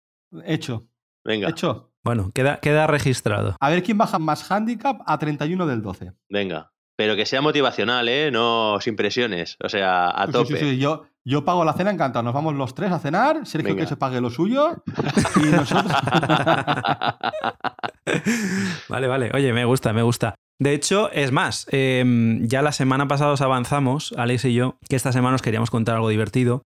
Hecho, 0.45 0.87
Venga, 1.25 1.49
hecho. 1.49 1.91
Bueno, 2.03 2.31
queda, 2.33 2.59
queda 2.59 2.85
registrado. 2.85 3.55
A 3.59 3.69
ver 3.69 3.81
quién 3.81 3.97
baja 3.97 4.19
más 4.19 4.51
handicap 4.51 5.01
a 5.05 5.17
31 5.17 5.65
del 5.67 5.81
12. 5.81 6.11
venga. 6.29 6.69
Pero 6.95 7.15
que 7.15 7.25
sea 7.25 7.41
motivacional, 7.41 8.07
¿eh? 8.07 8.29
No 8.31 8.77
sin 8.79 8.95
presiones. 8.95 9.57
O 9.63 9.67
sea, 9.67 10.09
a 10.09 10.27
Sí, 10.27 10.31
tope. 10.31 10.59
sí, 10.59 10.69
sí, 10.73 10.77
Yo, 10.77 11.05
yo 11.25 11.43
pago 11.43 11.65
la 11.65 11.73
cena 11.73 11.89
encantado. 11.89 12.21
Nos 12.21 12.35
vamos 12.35 12.53
los 12.53 12.75
tres 12.75 12.91
a 12.91 12.99
cenar. 12.99 13.47
Sergio 13.47 13.69
Venga. 13.69 13.81
que 13.81 13.87
se 13.89 13.95
pague 13.97 14.21
lo 14.21 14.29
suyo. 14.29 14.83
Y 15.37 15.45
nosotros. 15.47 15.91
Vale, 18.89 19.07
vale. 19.07 19.31
Oye, 19.33 19.53
me 19.53 19.65
gusta, 19.65 19.91
me 19.93 20.03
gusta. 20.03 20.35
De 20.59 20.73
hecho, 20.73 21.11
es 21.11 21.31
más, 21.31 21.67
eh, 21.71 22.39
ya 22.41 22.61
la 22.61 22.71
semana 22.71 23.07
pasada 23.07 23.31
os 23.33 23.41
avanzamos, 23.41 24.13
Alex 24.17 24.45
y 24.45 24.53
yo, 24.53 24.77
que 24.87 24.95
esta 24.95 25.11
semana 25.11 25.35
os 25.35 25.41
queríamos 25.41 25.71
contar 25.71 25.95
algo 25.95 26.09
divertido. 26.09 26.63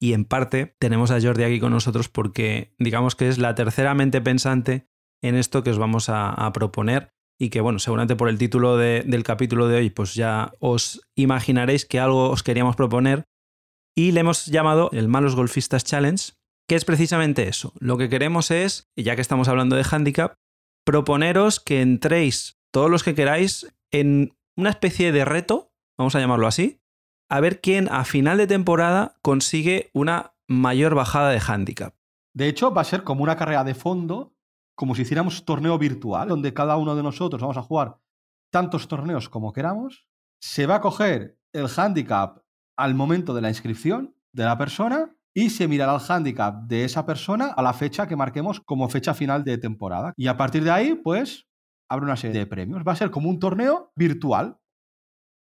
Y 0.00 0.12
en 0.12 0.24
parte 0.24 0.76
tenemos 0.78 1.10
a 1.10 1.20
Jordi 1.20 1.44
aquí 1.44 1.58
con 1.58 1.72
nosotros 1.72 2.08
porque 2.08 2.74
digamos 2.78 3.16
que 3.16 3.28
es 3.28 3.38
la 3.38 3.54
tercera 3.54 3.94
mente 3.94 4.20
pensante 4.20 4.86
en 5.22 5.34
esto 5.34 5.62
que 5.64 5.70
os 5.70 5.78
vamos 5.78 6.08
a, 6.08 6.30
a 6.30 6.52
proponer. 6.52 7.10
y 7.40 7.50
que, 7.50 7.60
bueno, 7.60 7.78
seguramente 7.78 8.16
por 8.16 8.28
el 8.28 8.38
título 8.38 8.76
del 8.76 9.22
capítulo 9.22 9.68
de 9.68 9.76
hoy, 9.76 9.90
pues 9.90 10.14
ya 10.14 10.52
os 10.58 11.00
imaginaréis 11.16 11.84
que 11.86 12.00
algo 12.00 12.30
os 12.30 12.42
queríamos 12.42 12.74
proponer. 12.76 13.24
Y 13.96 14.12
le 14.12 14.20
hemos 14.20 14.46
llamado 14.46 14.90
el 14.92 15.08
Malos 15.08 15.36
Golfistas 15.36 15.84
Challenge, 15.84 16.32
que 16.68 16.74
es 16.74 16.84
precisamente 16.84 17.48
eso. 17.48 17.72
Lo 17.78 17.96
que 17.96 18.08
queremos 18.08 18.50
es, 18.50 18.88
ya 18.96 19.14
que 19.14 19.22
estamos 19.22 19.48
hablando 19.48 19.76
de 19.76 19.86
handicap, 19.88 20.34
proponeros 20.84 21.60
que 21.60 21.80
entréis 21.80 22.57
todos 22.70 22.90
los 22.90 23.02
que 23.02 23.14
queráis 23.14 23.72
en 23.90 24.36
una 24.56 24.70
especie 24.70 25.12
de 25.12 25.24
reto, 25.24 25.72
vamos 25.96 26.14
a 26.14 26.20
llamarlo 26.20 26.46
así, 26.46 26.80
a 27.30 27.40
ver 27.40 27.60
quién 27.60 27.88
a 27.90 28.04
final 28.04 28.38
de 28.38 28.46
temporada 28.46 29.16
consigue 29.22 29.90
una 29.92 30.34
mayor 30.46 30.94
bajada 30.94 31.30
de 31.30 31.40
handicap. 31.46 31.94
De 32.34 32.48
hecho, 32.48 32.72
va 32.72 32.82
a 32.82 32.84
ser 32.84 33.04
como 33.04 33.22
una 33.22 33.36
carrera 33.36 33.64
de 33.64 33.74
fondo, 33.74 34.34
como 34.74 34.94
si 34.94 35.02
hiciéramos 35.02 35.44
torneo 35.44 35.78
virtual, 35.78 36.28
donde 36.28 36.54
cada 36.54 36.76
uno 36.76 36.94
de 36.94 37.02
nosotros 37.02 37.40
vamos 37.40 37.56
a 37.56 37.62
jugar 37.62 37.98
tantos 38.50 38.88
torneos 38.88 39.28
como 39.28 39.52
queramos. 39.52 40.06
Se 40.40 40.66
va 40.66 40.76
a 40.76 40.80
coger 40.80 41.38
el 41.52 41.66
handicap 41.76 42.42
al 42.76 42.94
momento 42.94 43.34
de 43.34 43.42
la 43.42 43.48
inscripción 43.48 44.14
de 44.32 44.44
la 44.44 44.56
persona 44.56 45.16
y 45.34 45.50
se 45.50 45.68
mirará 45.68 45.96
el 45.96 46.00
handicap 46.08 46.62
de 46.64 46.84
esa 46.84 47.04
persona 47.04 47.46
a 47.46 47.62
la 47.62 47.72
fecha 47.72 48.06
que 48.06 48.16
marquemos 48.16 48.60
como 48.60 48.88
fecha 48.88 49.14
final 49.14 49.44
de 49.44 49.58
temporada. 49.58 50.12
Y 50.16 50.28
a 50.28 50.36
partir 50.36 50.64
de 50.64 50.70
ahí, 50.70 50.94
pues, 50.94 51.47
habrá 51.88 52.04
una 52.04 52.16
serie 52.16 52.40
de 52.40 52.46
premios. 52.46 52.82
Va 52.86 52.92
a 52.92 52.96
ser 52.96 53.10
como 53.10 53.28
un 53.28 53.38
torneo 53.38 53.92
virtual. 53.96 54.58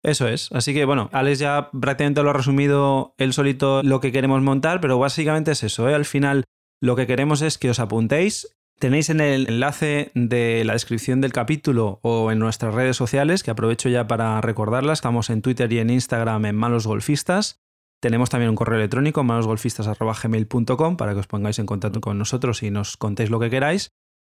Eso 0.03 0.27
es. 0.27 0.51
Así 0.51 0.73
que 0.73 0.85
bueno, 0.85 1.09
Alex 1.13 1.39
ya 1.39 1.69
prácticamente 1.71 2.21
lo 2.21 2.29
ha 2.29 2.33
resumido 2.33 3.15
él 3.17 3.33
solito 3.33 3.81
lo 3.81 3.99
que 3.99 4.11
queremos 4.11 4.41
montar, 4.41 4.79
pero 4.79 4.99
básicamente 4.99 5.51
es 5.51 5.63
eso. 5.63 5.89
¿eh? 5.89 5.95
Al 5.95 6.05
final 6.05 6.43
lo 6.79 6.95
que 6.95 7.07
queremos 7.07 7.41
es 7.41 7.57
que 7.57 7.69
os 7.69 7.79
apuntéis. 7.79 8.55
Tenéis 8.77 9.09
en 9.09 9.21
el 9.21 9.47
enlace 9.47 10.11
de 10.15 10.63
la 10.65 10.73
descripción 10.73 11.21
del 11.21 11.31
capítulo 11.31 11.99
o 12.03 12.31
en 12.31 12.39
nuestras 12.39 12.73
redes 12.73 12.97
sociales, 12.97 13.41
que 13.41 13.51
aprovecho 13.51 13.87
ya 13.87 14.05
para 14.05 14.41
recordarlas. 14.41 14.99
Estamos 14.99 15.29
en 15.29 15.41
Twitter 15.41 15.71
y 15.71 15.79
en 15.79 15.89
Instagram 15.89 16.45
en 16.45 16.55
Malos 16.55 16.85
Golfistas. 16.85 17.61
Tenemos 18.01 18.29
también 18.29 18.49
un 18.49 18.55
correo 18.55 18.77
electrónico, 18.77 19.23
malosgolfistas.gmail.com, 19.23 20.97
para 20.97 21.13
que 21.13 21.19
os 21.21 21.27
pongáis 21.27 21.57
en 21.57 21.65
contacto 21.65 22.01
con 22.01 22.17
nosotros 22.17 22.61
y 22.63 22.69
nos 22.69 22.97
contéis 22.97 23.29
lo 23.29 23.39
que 23.39 23.49
queráis. 23.49 23.91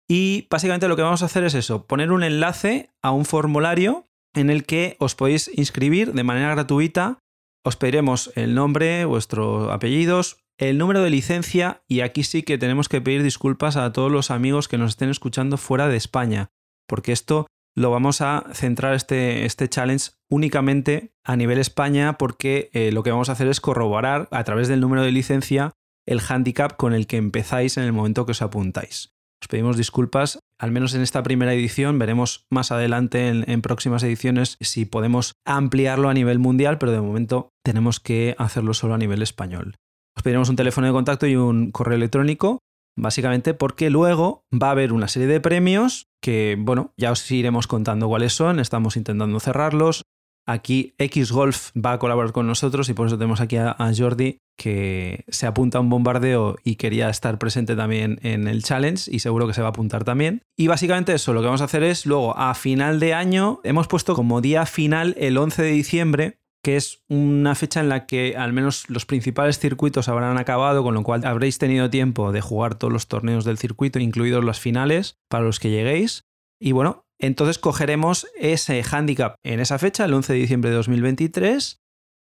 Y 0.09 0.47
básicamente 0.49 0.87
lo 0.87 0.95
que 0.95 1.03
vamos 1.03 1.21
a 1.21 1.27
hacer 1.27 1.43
es 1.43 1.53
eso, 1.53 1.85
poner 1.85 2.11
un 2.11 2.23
enlace 2.23 2.89
a 3.03 3.11
un 3.11 3.25
formulario 3.25 4.07
en 4.33 4.49
el 4.49 4.65
que 4.65 4.95
os 4.99 5.15
podéis 5.15 5.51
inscribir 5.53 6.13
de 6.13 6.23
manera 6.23 6.51
gratuita. 6.55 7.19
Os 7.63 7.75
pediremos 7.75 8.31
el 8.35 8.55
nombre, 8.55 9.05
vuestros 9.05 9.71
apellidos, 9.71 10.37
el 10.57 10.77
número 10.77 11.03
de 11.03 11.11
licencia 11.11 11.83
y 11.87 12.01
aquí 12.01 12.23
sí 12.23 12.41
que 12.41 12.57
tenemos 12.57 12.89
que 12.89 13.01
pedir 13.01 13.21
disculpas 13.21 13.77
a 13.77 13.93
todos 13.93 14.11
los 14.11 14.31
amigos 14.31 14.67
que 14.67 14.77
nos 14.77 14.91
estén 14.91 15.09
escuchando 15.09 15.57
fuera 15.57 15.87
de 15.87 15.97
España, 15.97 16.49
porque 16.87 17.11
esto 17.11 17.45
lo 17.75 17.91
vamos 17.91 18.21
a 18.21 18.45
centrar 18.53 18.95
este, 18.95 19.45
este 19.45 19.69
challenge 19.69 20.11
únicamente 20.29 21.13
a 21.23 21.35
nivel 21.35 21.59
España 21.59 22.17
porque 22.17 22.71
eh, 22.73 22.91
lo 22.91 23.03
que 23.03 23.11
vamos 23.11 23.29
a 23.29 23.33
hacer 23.33 23.47
es 23.47 23.61
corroborar 23.61 24.27
a 24.31 24.43
través 24.43 24.67
del 24.67 24.81
número 24.81 25.03
de 25.03 25.11
licencia 25.11 25.71
el 26.07 26.19
handicap 26.27 26.75
con 26.75 26.93
el 26.93 27.05
que 27.05 27.17
empezáis 27.17 27.77
en 27.77 27.83
el 27.83 27.93
momento 27.93 28.25
que 28.25 28.31
os 28.31 28.41
apuntáis. 28.41 29.18
Os 29.41 29.47
pedimos 29.47 29.77
disculpas, 29.77 30.39
al 30.59 30.71
menos 30.71 30.93
en 30.93 31.01
esta 31.01 31.23
primera 31.23 31.53
edición, 31.53 31.97
veremos 31.97 32.45
más 32.51 32.71
adelante 32.71 33.29
en, 33.29 33.61
próximas 33.61 34.03
ediciones 34.03 34.57
si 34.59 34.85
podemos 34.85 35.33
ampliarlo 35.45 36.09
a 36.09 36.13
nivel 36.13 36.39
mundial, 36.39 36.77
pero 36.77 36.91
de 36.91 37.01
momento 37.01 37.49
tenemos 37.63 37.99
que 37.99 38.35
hacerlo 38.37 38.73
solo 38.73 38.95
a 38.95 38.97
nivel 38.97 39.21
español. 39.21 39.75
Os 40.17 40.23
pediremos 40.23 40.49
un 40.49 40.57
teléfono 40.57 40.87
de 40.87 40.93
contacto 40.93 41.25
y 41.25 41.37
un 41.37 41.71
correo 41.71 41.95
electrónico, 41.95 42.59
básicamente 42.97 43.53
porque 43.53 43.89
luego 43.89 44.43
va 44.53 44.67
a 44.67 44.71
haber 44.71 44.91
una 44.91 45.07
serie 45.07 45.29
de 45.29 45.39
premios 45.39 46.07
que, 46.21 46.57
bueno, 46.59 46.91
ya 46.97 47.11
os 47.11 47.31
iremos 47.31 47.67
contando 47.67 48.09
cuáles 48.09 48.33
son, 48.33 48.59
estamos 48.59 48.97
intentando 48.97 49.39
cerrarlos, 49.39 50.03
Aquí 50.49 50.95
Xgolf 50.97 51.69
va 51.77 51.93
a 51.93 51.99
colaborar 51.99 52.31
con 52.31 52.47
nosotros 52.47 52.89
y 52.89 52.95
por 52.95 53.05
eso 53.05 53.19
tenemos 53.19 53.39
aquí 53.39 53.57
a, 53.57 53.75
Jordi 53.95 54.39
que 54.59 55.23
se 55.29 55.47
apunta 55.47 55.77
a 55.77 55.81
un 55.81 55.89
bombardeo 55.89 56.57
y 56.65 56.75
quería 56.75 57.09
estar 57.09 57.39
presente 57.39 57.77
también 57.77 58.19
en 58.23 58.47
el 58.47 58.61
challenge 58.61 59.09
y 59.09 59.19
seguro 59.19 59.47
que 59.47 59.53
se 59.53 59.61
va 59.61 59.67
a 59.67 59.69
apuntar 59.69 60.03
también. 60.03 60.41
Y 60.57 60.67
básicamente 60.67 61.13
eso, 61.13 61.33
lo 61.33 61.39
que 61.39 61.45
vamos 61.45 61.61
a 61.61 61.65
hacer 61.65 61.81
es 61.83 62.05
luego 62.05 62.37
a 62.37 62.53
final 62.55 62.99
de 62.99 63.13
año 63.13 63.61
hemos 63.63 63.87
puesto 63.87 64.15
como 64.15 64.41
día 64.41 64.65
final 64.65 65.15
el 65.17 65.37
11 65.37 65.63
de 65.63 65.71
diciembre 65.71 66.39
que 66.61 66.75
es 66.75 67.03
una 67.07 67.55
fecha 67.55 67.79
en 67.79 67.87
la 67.87 68.05
que 68.05 68.35
al 68.35 68.51
menos 68.51 68.89
los 68.89 69.05
principales 69.05 69.59
circuitos 69.59 70.09
habrán 70.09 70.37
acabado, 70.37 70.83
con 70.83 70.93
lo 70.93 71.03
cual 71.03 71.25
habréis 71.25 71.57
tenido 71.57 71.89
tiempo 71.89 72.33
de 72.33 72.41
jugar 72.41 72.75
todos 72.75 72.91
los 72.91 73.07
torneos 73.07 73.45
del 73.45 73.57
circuito, 73.57 73.97
incluidos 73.99 74.43
las 74.43 74.59
finales, 74.59 75.15
para 75.29 75.45
los 75.45 75.61
que 75.61 75.69
lleguéis. 75.69 76.25
Y 76.59 76.73
bueno, 76.73 77.05
entonces 77.17 77.59
cogeremos 77.59 78.27
ese 78.37 78.83
handicap 78.83 79.35
en 79.41 79.61
esa 79.61 79.79
fecha, 79.79 80.03
el 80.03 80.13
11 80.13 80.33
de 80.33 80.39
diciembre 80.39 80.69
de 80.69 80.75
2023, 80.75 81.79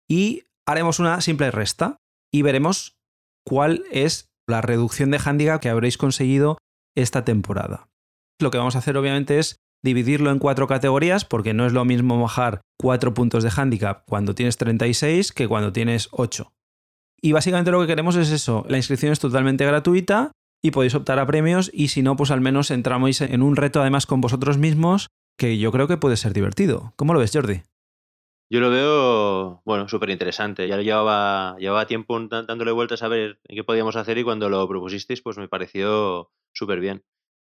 y 0.10 0.44
haremos 0.68 1.00
una 1.00 1.22
simple 1.22 1.50
resta 1.50 2.02
y 2.36 2.42
veremos 2.42 2.98
cuál 3.46 3.86
es 3.92 4.28
la 4.46 4.60
reducción 4.60 5.10
de 5.10 5.22
handicap 5.24 5.62
que 5.62 5.70
habréis 5.70 5.98
conseguido 5.98 6.58
esta 6.94 7.24
temporada. 7.24 7.88
Lo 8.42 8.52
que 8.52 8.58
vamos 8.58 8.76
a 8.76 8.80
hacer 8.80 8.98
obviamente 8.98 9.40
es 9.40 9.56
dividirlo 9.82 10.32
en 10.32 10.40
cuatro 10.40 10.68
categorías 10.68 11.24
porque 11.24 11.54
no 11.54 11.66
es 11.66 11.72
lo 11.72 11.86
mismo 11.86 12.22
bajar 12.22 12.60
cuatro 12.78 13.14
puntos 13.14 13.44
de 13.44 13.54
handicap 13.56 14.04
cuando 14.06 14.36
tienes 14.36 14.58
36 14.58 15.32
que 15.32 15.48
cuando 15.48 15.72
tienes 15.72 16.10
8. 16.12 16.52
Y 17.22 17.32
básicamente 17.32 17.72
lo 17.72 17.80
que 17.80 17.88
queremos 17.88 18.18
es 18.18 18.30
eso, 18.32 18.66
la 18.68 18.76
inscripción 18.76 19.14
es 19.14 19.20
totalmente 19.20 19.66
gratuita 19.66 20.34
y 20.62 20.72
podéis 20.72 20.96
optar 20.96 21.20
a 21.20 21.26
premios 21.26 21.72
y 21.74 21.88
si 21.88 22.02
no, 22.02 22.18
pues 22.18 22.32
al 22.32 22.42
menos 22.42 22.70
entramos 22.70 23.22
en 23.22 23.42
un 23.42 23.56
reto 23.56 23.80
además 23.80 24.06
con 24.08 24.20
vosotros 24.20 24.58
mismos 24.58 25.08
que 25.38 25.58
yo 25.58 25.72
creo 25.72 25.88
que 25.88 25.96
puede 25.96 26.18
ser 26.18 26.34
divertido. 26.34 26.92
¿Cómo 26.98 27.14
lo 27.14 27.22
ves, 27.22 27.32
Jordi? 27.34 27.62
Yo 28.50 28.60
lo 28.60 28.70
veo, 28.70 29.62
bueno, 29.66 29.88
súper 29.90 30.12
interesante. 30.12 30.68
Ya 30.68 30.78
llevaba, 30.78 31.56
llevaba 31.58 31.88
tiempo 31.88 32.20
dándole 32.20 32.72
vueltas 32.72 33.02
a 33.02 33.08
ver 33.08 33.40
qué 33.44 33.64
podíamos 33.64 33.96
hacer 33.96 34.20
y 34.20 34.24
cuando 34.24 34.50
lo 34.50 34.68
propusisteis, 34.68 35.22
pues 35.22 35.38
me 35.38 35.48
pareció 35.48 36.32
súper 36.54 36.80
bien. 36.80 37.04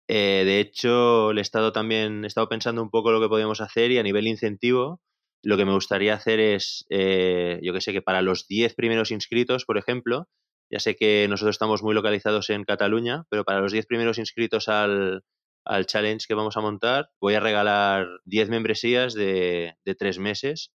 Eh, 0.09 0.45
de 0.45 0.61
hecho, 0.61 1.33
he 1.33 1.41
estado 1.41 1.73
también, 1.73 2.25
he 2.25 2.29
estado 2.29 2.49
pensando 2.49 2.83
un 2.83 2.91
poco 2.91 3.13
lo 3.13 3.21
que 3.21 3.29
podíamos 3.29 3.61
hacer 3.63 3.91
y 3.93 3.99
a 3.99 4.03
nivel 4.03 4.27
incentivo, 4.29 5.01
lo 5.43 5.57
que 5.57 5.65
me 5.65 5.73
gustaría 5.75 6.15
hacer 6.15 6.41
es, 6.41 6.87
eh, 6.91 7.61
yo 7.63 7.73
que 7.73 7.81
sé, 7.81 7.93
que 7.93 8.03
para 8.03 8.23
los 8.23 8.47
10 8.49 8.75
primeros 8.75 9.11
inscritos, 9.11 9.65
por 9.65 9.79
ejemplo, 9.79 10.29
ya 10.71 10.81
sé 10.81 10.97
que 10.97 11.27
nosotros 11.29 11.55
estamos 11.55 11.83
muy 11.83 11.95
localizados 11.95 12.51
en 12.51 12.65
Cataluña, 12.65 13.25
pero 13.31 13.45
para 13.45 13.61
los 13.61 13.73
10 13.73 13.87
primeros 13.87 14.19
inscritos 14.19 14.69
al, 14.69 15.23
challenge 15.87 16.27
que 16.29 16.35
vamos 16.35 16.57
a 16.57 16.61
montar, 16.61 17.11
voy 17.21 17.35
a 17.35 17.41
regalar 17.41 18.07
10 18.25 18.51
membresías 18.51 19.15
de, 19.15 19.77
de 19.85 19.95
3 19.95 20.19
meses 20.19 20.73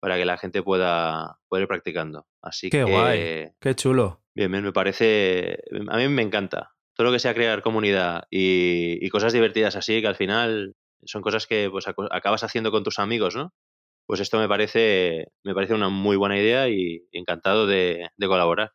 para 0.00 0.16
que 0.16 0.24
la 0.24 0.38
gente 0.38 0.62
pueda, 0.62 1.38
ir 1.52 1.68
practicando. 1.68 2.26
Así 2.42 2.70
qué 2.70 2.84
guay, 2.84 3.50
qué 3.60 3.74
chulo. 3.74 4.22
Bien, 4.34 4.50
me 4.50 4.72
parece, 4.72 5.58
a 5.88 5.96
mí 5.96 6.08
me 6.08 6.22
encanta. 6.22 6.72
Todo 6.94 7.08
lo 7.08 7.12
que 7.12 7.18
sea 7.18 7.34
crear 7.34 7.62
comunidad 7.62 8.24
y, 8.30 9.08
cosas 9.10 9.32
divertidas 9.32 9.76
así, 9.76 10.00
que 10.00 10.08
al 10.08 10.16
final 10.16 10.74
son 11.04 11.22
cosas 11.22 11.46
que 11.46 11.68
pues, 11.70 11.86
acabas 11.88 12.42
haciendo 12.42 12.70
con 12.70 12.84
tus 12.84 12.98
amigos, 12.98 13.36
¿no? 13.36 13.52
Pues 14.06 14.20
esto 14.20 14.38
me 14.38 14.48
parece, 14.48 15.32
me 15.44 15.54
parece 15.54 15.74
una 15.74 15.90
muy 15.90 16.16
buena 16.16 16.38
idea 16.38 16.68
y 16.68 17.06
encantado 17.12 17.66
de 17.66 18.08
colaborar. 18.20 18.72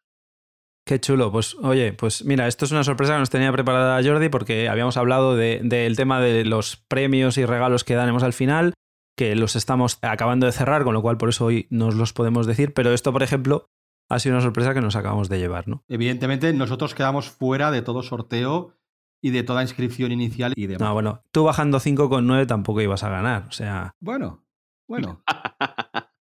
Qué 0.85 0.99
chulo. 0.99 1.31
Pues 1.31 1.55
oye, 1.55 1.93
pues 1.93 2.25
mira, 2.25 2.47
esto 2.47 2.65
es 2.65 2.71
una 2.71 2.83
sorpresa 2.83 3.13
que 3.13 3.19
nos 3.19 3.29
tenía 3.29 3.51
preparada 3.51 4.03
Jordi 4.03 4.27
porque 4.29 4.67
habíamos 4.67 4.97
hablado 4.97 5.35
del 5.35 5.95
tema 5.95 6.19
de 6.19 6.43
los 6.43 6.75
premios 6.75 7.37
y 7.37 7.45
regalos 7.45 7.83
que 7.83 7.95
daremos 7.95 8.23
al 8.23 8.33
final, 8.33 8.73
que 9.15 9.35
los 9.35 9.55
estamos 9.55 9.99
acabando 10.01 10.45
de 10.45 10.51
cerrar, 10.51 10.83
con 10.83 10.93
lo 10.93 11.01
cual 11.01 11.17
por 11.17 11.29
eso 11.29 11.45
hoy 11.45 11.67
nos 11.69 11.95
los 11.95 12.13
podemos 12.13 12.47
decir, 12.47 12.73
pero 12.73 12.93
esto, 12.93 13.11
por 13.13 13.23
ejemplo, 13.23 13.69
ha 14.09 14.19
sido 14.19 14.35
una 14.35 14.43
sorpresa 14.43 14.73
que 14.73 14.81
nos 14.81 14.95
acabamos 14.95 15.29
de 15.29 15.39
llevar, 15.39 15.67
¿no? 15.67 15.83
Evidentemente, 15.87 16.51
nosotros 16.53 16.95
quedamos 16.95 17.29
fuera 17.29 17.71
de 17.71 17.81
todo 17.81 18.03
sorteo 18.03 18.73
y 19.21 19.31
de 19.31 19.43
toda 19.43 19.61
inscripción 19.61 20.11
inicial 20.11 20.53
y 20.55 20.67
demás. 20.67 20.87
No, 20.87 20.93
bueno, 20.93 21.23
tú 21.31 21.43
bajando 21.43 21.79
5,9 21.79 22.47
tampoco 22.47 22.81
ibas 22.81 23.03
a 23.03 23.09
ganar, 23.09 23.45
o 23.47 23.51
sea... 23.51 23.95
Bueno, 23.99 24.43
bueno. 24.87 25.23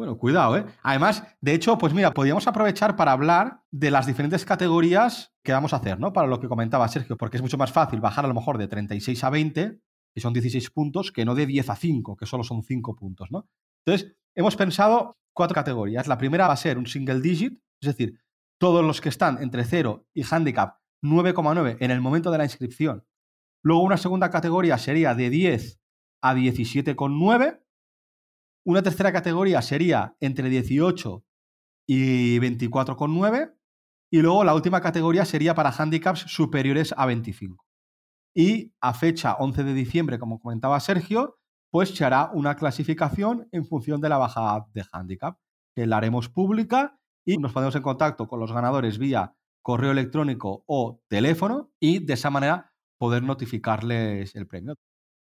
Bueno, 0.00 0.16
cuidado, 0.16 0.56
¿eh? 0.56 0.64
Además, 0.82 1.24
de 1.42 1.52
hecho, 1.52 1.76
pues 1.76 1.92
mira, 1.92 2.14
podríamos 2.14 2.46
aprovechar 2.46 2.96
para 2.96 3.12
hablar 3.12 3.64
de 3.70 3.90
las 3.90 4.06
diferentes 4.06 4.46
categorías 4.46 5.34
que 5.44 5.52
vamos 5.52 5.74
a 5.74 5.76
hacer, 5.76 6.00
¿no? 6.00 6.14
Para 6.14 6.26
lo 6.26 6.40
que 6.40 6.48
comentaba 6.48 6.88
Sergio, 6.88 7.18
porque 7.18 7.36
es 7.36 7.42
mucho 7.42 7.58
más 7.58 7.70
fácil 7.70 8.00
bajar 8.00 8.24
a 8.24 8.28
lo 8.28 8.32
mejor 8.32 8.56
de 8.56 8.66
36 8.66 9.22
a 9.22 9.28
20, 9.28 9.78
son 10.20 10.32
16 10.32 10.70
puntos, 10.70 11.12
que 11.12 11.24
no 11.24 11.34
de 11.34 11.46
10 11.46 11.70
a 11.70 11.76
5, 11.76 12.16
que 12.16 12.26
solo 12.26 12.44
son 12.44 12.62
5 12.62 12.96
puntos, 12.96 13.30
¿no? 13.30 13.48
Entonces, 13.84 14.14
hemos 14.34 14.56
pensado 14.56 15.18
cuatro 15.34 15.54
categorías. 15.54 16.06
La 16.06 16.18
primera 16.18 16.46
va 16.46 16.54
a 16.54 16.56
ser 16.56 16.78
un 16.78 16.86
single 16.86 17.20
digit, 17.20 17.60
es 17.82 17.88
decir, 17.88 18.20
todos 18.58 18.84
los 18.84 19.00
que 19.00 19.08
están 19.08 19.42
entre 19.42 19.64
0 19.64 20.06
y 20.14 20.22
handicap 20.22 20.78
9,9 21.02 21.78
en 21.80 21.90
el 21.90 22.00
momento 22.00 22.30
de 22.30 22.38
la 22.38 22.44
inscripción. 22.44 23.04
Luego 23.62 23.82
una 23.82 23.96
segunda 23.96 24.30
categoría 24.30 24.78
sería 24.78 25.14
de 25.14 25.30
10 25.30 25.80
a 26.22 26.34
17,9 26.34 27.60
una 28.64 28.82
tercera 28.82 29.12
categoría 29.12 29.62
sería 29.62 30.16
entre 30.20 30.50
18 30.50 31.24
y 31.88 32.38
24,9. 32.38 33.54
Y 34.12 34.22
luego 34.22 34.44
la 34.44 34.54
última 34.54 34.80
categoría 34.80 35.24
sería 35.24 35.54
para 35.54 35.70
handicaps 35.70 36.20
superiores 36.20 36.92
a 36.96 37.06
25. 37.06 37.64
Y 38.34 38.72
a 38.80 38.94
fecha 38.94 39.34
11 39.34 39.64
de 39.64 39.74
diciembre, 39.74 40.18
como 40.18 40.40
comentaba 40.40 40.80
Sergio, 40.80 41.38
pues 41.70 41.90
se 41.90 42.04
hará 42.04 42.30
una 42.32 42.56
clasificación 42.56 43.48
en 43.52 43.64
función 43.64 44.00
de 44.00 44.08
la 44.08 44.18
bajada 44.18 44.66
de 44.72 44.84
handicap, 44.92 45.38
que 45.74 45.86
la 45.86 45.98
haremos 45.98 46.28
pública 46.28 46.98
y 47.24 47.38
nos 47.38 47.52
ponemos 47.52 47.76
en 47.76 47.82
contacto 47.82 48.26
con 48.26 48.40
los 48.40 48.52
ganadores 48.52 48.98
vía 48.98 49.34
correo 49.62 49.92
electrónico 49.92 50.64
o 50.66 51.02
teléfono 51.08 51.70
y 51.78 52.04
de 52.04 52.14
esa 52.14 52.30
manera 52.30 52.72
poder 52.98 53.22
notificarles 53.22 54.34
el 54.34 54.46
premio. 54.46 54.74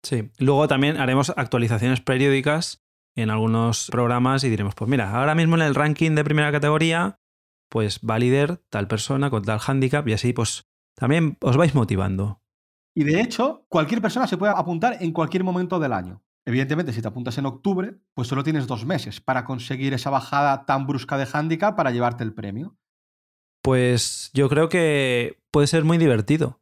Sí, 0.04 0.32
luego 0.38 0.68
también 0.68 0.98
haremos 0.98 1.34
actualizaciones 1.36 2.02
periódicas 2.02 2.84
en 3.16 3.30
algunos 3.30 3.90
programas 3.92 4.44
y 4.44 4.50
diremos, 4.50 4.76
pues 4.76 4.90
mira, 4.90 5.12
ahora 5.12 5.34
mismo 5.34 5.56
en 5.56 5.64
el 5.64 5.76
ranking 5.76 6.12
de 6.12 6.24
primera 6.24 6.52
categoría, 6.52 7.20
pues 7.70 8.00
va 8.00 8.20
líder 8.20 8.62
tal 8.70 8.88
persona 8.88 9.30
con 9.30 9.44
tal 9.44 9.60
handicap 9.66 10.08
y 10.08 10.14
así 10.14 10.34
pues 10.34 10.68
también 10.96 11.38
os 11.42 11.58
vais 11.58 11.74
motivando. 11.74 12.42
Y 12.98 13.04
de 13.04 13.22
hecho, 13.22 13.64
cualquier 13.70 14.02
persona 14.02 14.26
se 14.26 14.38
puede 14.38 14.54
apuntar 14.56 14.98
en 15.02 15.12
cualquier 15.12 15.44
momento 15.44 15.78
del 15.78 15.94
año. 15.94 16.24
Evidentemente, 16.48 16.92
si 16.94 17.00
te 17.04 17.08
apuntas 17.08 17.38
en 17.38 17.46
octubre, 17.46 17.94
pues 18.16 18.28
solo 18.28 18.44
tienes 18.44 18.66
dos 18.66 18.88
meses 18.88 19.22
para 19.22 19.46
conseguir 19.46 19.94
esa 19.94 20.10
bajada 20.10 20.66
tan 20.66 20.88
brusca 20.88 21.16
de 21.16 21.28
handicap 21.32 21.76
para 21.76 21.92
llevarte 21.92 22.24
el 22.24 22.34
premio. 22.34 22.76
Pues 23.62 24.32
yo 24.34 24.50
creo 24.50 24.68
que 24.68 25.38
puede 25.52 25.68
ser 25.68 25.84
muy 25.84 26.00
divertido. 26.00 26.60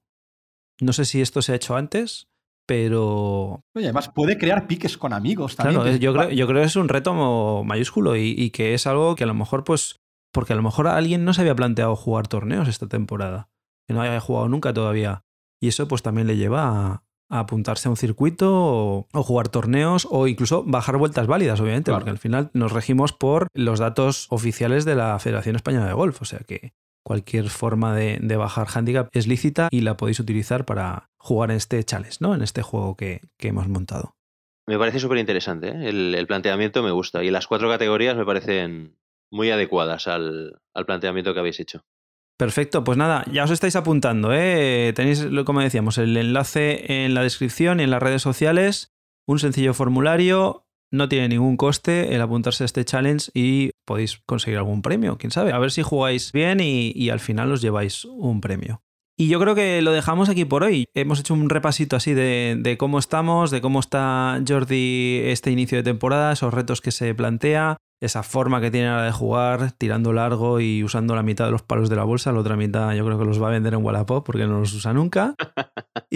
No 0.82 0.92
sé 0.92 1.06
si 1.06 1.22
esto 1.22 1.42
se 1.42 1.54
ha 1.54 1.56
hecho 1.56 1.78
antes, 1.78 2.28
pero... 2.68 3.64
Oye, 3.74 3.86
además 3.86 4.10
puede 4.10 4.38
crear 4.38 4.68
piques 4.68 4.98
con 4.98 5.14
amigos 5.14 5.56
también. 5.56 5.82
Claro, 5.82 5.96
yo 5.96 6.14
creo, 6.14 6.30
yo 6.32 6.48
creo 6.48 6.60
que 6.64 6.68
es 6.68 6.76
un 6.76 6.90
reto 6.90 7.64
mayúsculo 7.64 8.18
y, 8.18 8.36
y, 8.38 8.50
que 8.50 8.74
es 8.74 8.88
algo 8.88 9.16
que 9.16 9.24
a 9.24 9.28
lo 9.28 9.36
mejor, 9.36 9.64
pues, 9.64 10.02
porque 10.34 10.52
a 10.52 10.58
lo 10.58 10.64
mejor 10.64 10.88
alguien 10.88 11.24
no 11.24 11.34
se 11.34 11.40
había 11.40 11.56
planteado 11.56 11.96
jugar 11.96 12.28
torneos 12.28 12.68
esta 12.68 12.90
temporada, 12.90 13.48
que 13.88 13.94
no 13.94 14.02
había 14.02 14.20
jugado 14.20 14.50
nunca 14.50 14.74
todavía. 14.74 15.25
Y 15.60 15.68
eso 15.70 15.88
pues 15.88 16.02
también 16.02 16.28
le 16.28 16.38
lleva 16.38 16.68
a, 16.70 17.04
apuntarse 17.30 17.88
a 17.88 17.92
un 17.92 17.98
circuito 17.98 19.08
o, 19.12 19.24
jugar 19.24 19.50
torneos 19.50 20.08
o 20.10 20.28
incluso 20.28 20.64
bajar 20.64 20.98
vueltas 20.98 21.28
válidas, 21.28 21.60
obviamente, 21.60 21.92
porque 21.92 22.10
al 22.10 22.18
final 22.18 22.52
nos 22.54 22.72
regimos 22.72 23.14
por 23.14 23.48
los 23.54 23.80
datos 23.80 24.28
oficiales 24.30 24.86
de 24.86 24.96
la 24.96 25.18
Federación 25.20 25.56
Española 25.56 25.88
de 25.88 25.94
Golf. 25.94 26.22
O 26.22 26.26
sea 26.26 26.40
que 26.40 26.74
cualquier 27.04 27.50
forma 27.50 27.96
de, 27.96 28.20
bajar 28.36 28.68
handicap 28.74 29.10
es 29.12 29.28
lícita 29.28 29.70
y 29.72 29.82
la 29.82 29.98
podéis 29.98 30.20
utilizar 30.20 30.66
para 30.66 31.10
jugar 31.18 31.52
en 31.52 31.58
este 31.58 31.84
challenge, 31.84 32.18
¿no? 32.20 32.34
En 32.34 32.42
este 32.42 32.62
juego 32.62 32.96
que, 32.96 33.22
hemos 33.40 33.68
montado. 33.68 34.16
Me 34.68 34.80
parece 34.80 35.00
súper 35.00 35.20
interesante, 35.20 35.70
¿eh? 35.70 35.90
el, 35.90 36.26
planteamiento 36.28 36.82
me 36.82 36.90
gusta 36.90 37.24
y 37.24 37.30
las 37.30 37.46
cuatro 37.46 37.70
categorías 37.70 38.18
me 38.18 38.26
parecen 38.26 38.98
muy 39.32 39.52
adecuadas 39.52 40.08
al 40.08 40.60
planteamiento 40.88 41.34
que 41.34 41.40
habéis 41.40 41.60
hecho. 41.60 41.86
Perfecto, 42.38 42.84
pues 42.84 42.98
nada, 42.98 43.24
ya 43.32 43.46
os 43.46 43.52
estáis 43.52 43.78
apuntando, 43.78 44.34
¿eh? 44.34 44.92
Tenéis, 44.94 45.26
como 45.46 45.62
decíamos, 45.62 45.98
el 45.98 46.18
enlace 46.18 47.06
en 47.06 47.14
la 47.14 47.24
descripción 47.24 47.80
y 47.80 47.84
en 47.84 47.92
las 47.92 48.04
redes 48.04 48.22
sociales, 48.22 48.94
un 49.26 49.40
sencillo 49.40 49.74
formulario, 49.74 50.66
no 50.92 51.08
tiene 51.08 51.30
ningún 51.30 51.56
coste 51.56 52.14
el 52.14 52.22
apuntarse 52.22 52.64
a 52.64 52.66
este 52.66 52.84
challenge 52.84 53.32
y 53.34 53.72
podéis 53.86 54.22
conseguir 54.26 54.58
algún 54.58 54.82
premio, 54.82 55.18
quién 55.18 55.32
sabe, 55.32 55.54
a 55.54 55.60
ver 55.60 55.72
si 55.72 55.82
jugáis 55.82 56.34
bien 56.34 56.60
y, 56.60 57.10
al 57.10 57.22
final 57.22 57.52
os 57.52 57.62
lleváis 57.62 58.04
un 58.04 58.42
premio. 58.42 58.82
Y 59.18 59.30
yo 59.30 59.40
creo 59.40 59.56
que 59.56 59.82
lo 59.82 59.94
dejamos 59.94 60.28
aquí 60.28 60.44
por 60.44 60.64
hoy. 60.64 60.88
Hemos 60.94 61.22
hecho 61.22 61.34
un 61.34 61.50
repasito 61.50 61.96
así 61.96 62.14
de, 62.14 62.58
de, 62.60 62.78
cómo 62.78 63.00
estamos, 63.00 63.50
de 63.50 63.62
cómo 63.62 63.80
está 63.80 64.42
Jordi 64.46 65.22
este 65.24 65.52
inicio 65.52 65.78
de 65.78 65.84
temporada, 65.84 66.34
esos 66.34 66.54
retos 66.54 66.82
que 66.82 66.92
se 66.92 67.16
plantea, 67.16 67.78
esa 68.06 68.24
forma 68.24 68.62
que 68.62 68.72
tiene 68.72 68.88
ahora 68.88 69.06
de 69.06 69.12
jugar, 69.12 69.72
tirando 69.74 70.14
largo 70.14 70.60
y 70.60 70.84
usando 70.84 71.16
la 71.16 71.24
mitad 71.24 71.46
de 71.46 71.52
los 71.52 71.62
palos 71.62 71.90
de 71.90 71.96
la 71.96 72.04
bolsa, 72.04 72.32
la 72.32 72.40
otra 72.40 72.56
mitad 72.56 72.94
yo 72.94 73.06
creo 73.06 73.20
que 73.20 73.26
los 73.26 73.42
va 73.42 73.48
a 73.48 73.52
vender 73.52 73.74
en 73.74 73.84
Wallapop 73.84 74.26
porque 74.26 74.46
no 74.46 74.60
los 74.60 74.74
usa 74.74 74.94
nunca. 74.94 75.36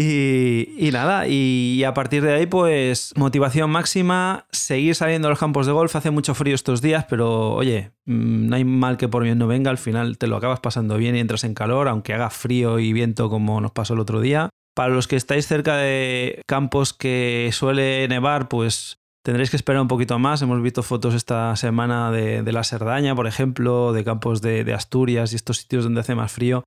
Y, 0.01 0.89
nada, 0.93 1.27
y 1.27 1.83
a 1.83 1.93
partir 1.93 2.23
de 2.23 2.33
ahí 2.33 2.45
pues 2.45 3.11
motivación 3.17 3.69
máxima, 3.69 4.45
seguir 4.49 4.95
saliendo 4.95 5.27
a 5.27 5.31
los 5.31 5.39
campos 5.39 5.65
de 5.65 5.73
golf, 5.73 5.93
hace 5.93 6.09
mucho 6.09 6.35
frío 6.35 6.55
estos 6.55 6.81
días, 6.81 7.05
pero 7.09 7.51
oye, 7.53 7.91
mm, 8.05 8.47
no 8.47 8.55
hay 8.55 8.63
mal 8.63 8.95
que 8.95 9.09
por 9.09 9.23
bien 9.23 9.37
no 9.37 9.47
venga, 9.47 9.71
al 9.71 9.77
final 9.77 10.17
te 10.17 10.27
lo 10.27 10.37
acabas 10.37 10.61
pasando 10.61 10.95
bien 10.95 11.17
y 11.17 11.19
entras 11.19 11.43
en 11.43 11.53
calor, 11.53 11.89
aunque 11.89 12.13
haga 12.13 12.29
frío 12.29 12.79
y 12.79 12.93
viento 12.93 13.29
como 13.29 13.59
nos 13.59 13.71
pasó 13.71 13.93
el 13.93 13.99
otro 13.99 14.21
día. 14.21 14.49
Para 14.73 14.93
los 14.93 15.07
que 15.07 15.17
estáis 15.17 15.47
cerca 15.47 15.75
de 15.75 16.43
campos 16.47 16.93
que 16.93 17.49
suele 17.51 18.07
nevar, 18.07 18.47
pues 18.47 18.99
Tendréis 19.29 19.51
que 19.51 19.57
esperar 19.57 19.79
un 19.83 19.87
poquito 19.87 20.17
más. 20.17 20.41
Hemos 20.41 20.59
visto 20.59 20.81
fotos 20.81 21.13
esta 21.13 21.55
semana 21.55 22.09
de, 22.09 22.51
la 22.51 22.63
Serdaña, 22.63 23.13
por 23.13 23.27
ejemplo, 23.27 23.93
de 23.93 24.03
campos 24.03 24.41
de, 24.41 24.73
Asturias 24.73 25.33
y 25.33 25.35
estos 25.35 25.57
sitios 25.57 25.83
donde 25.83 26.01
hace 26.01 26.15
más 26.15 26.31
frío. 26.31 26.63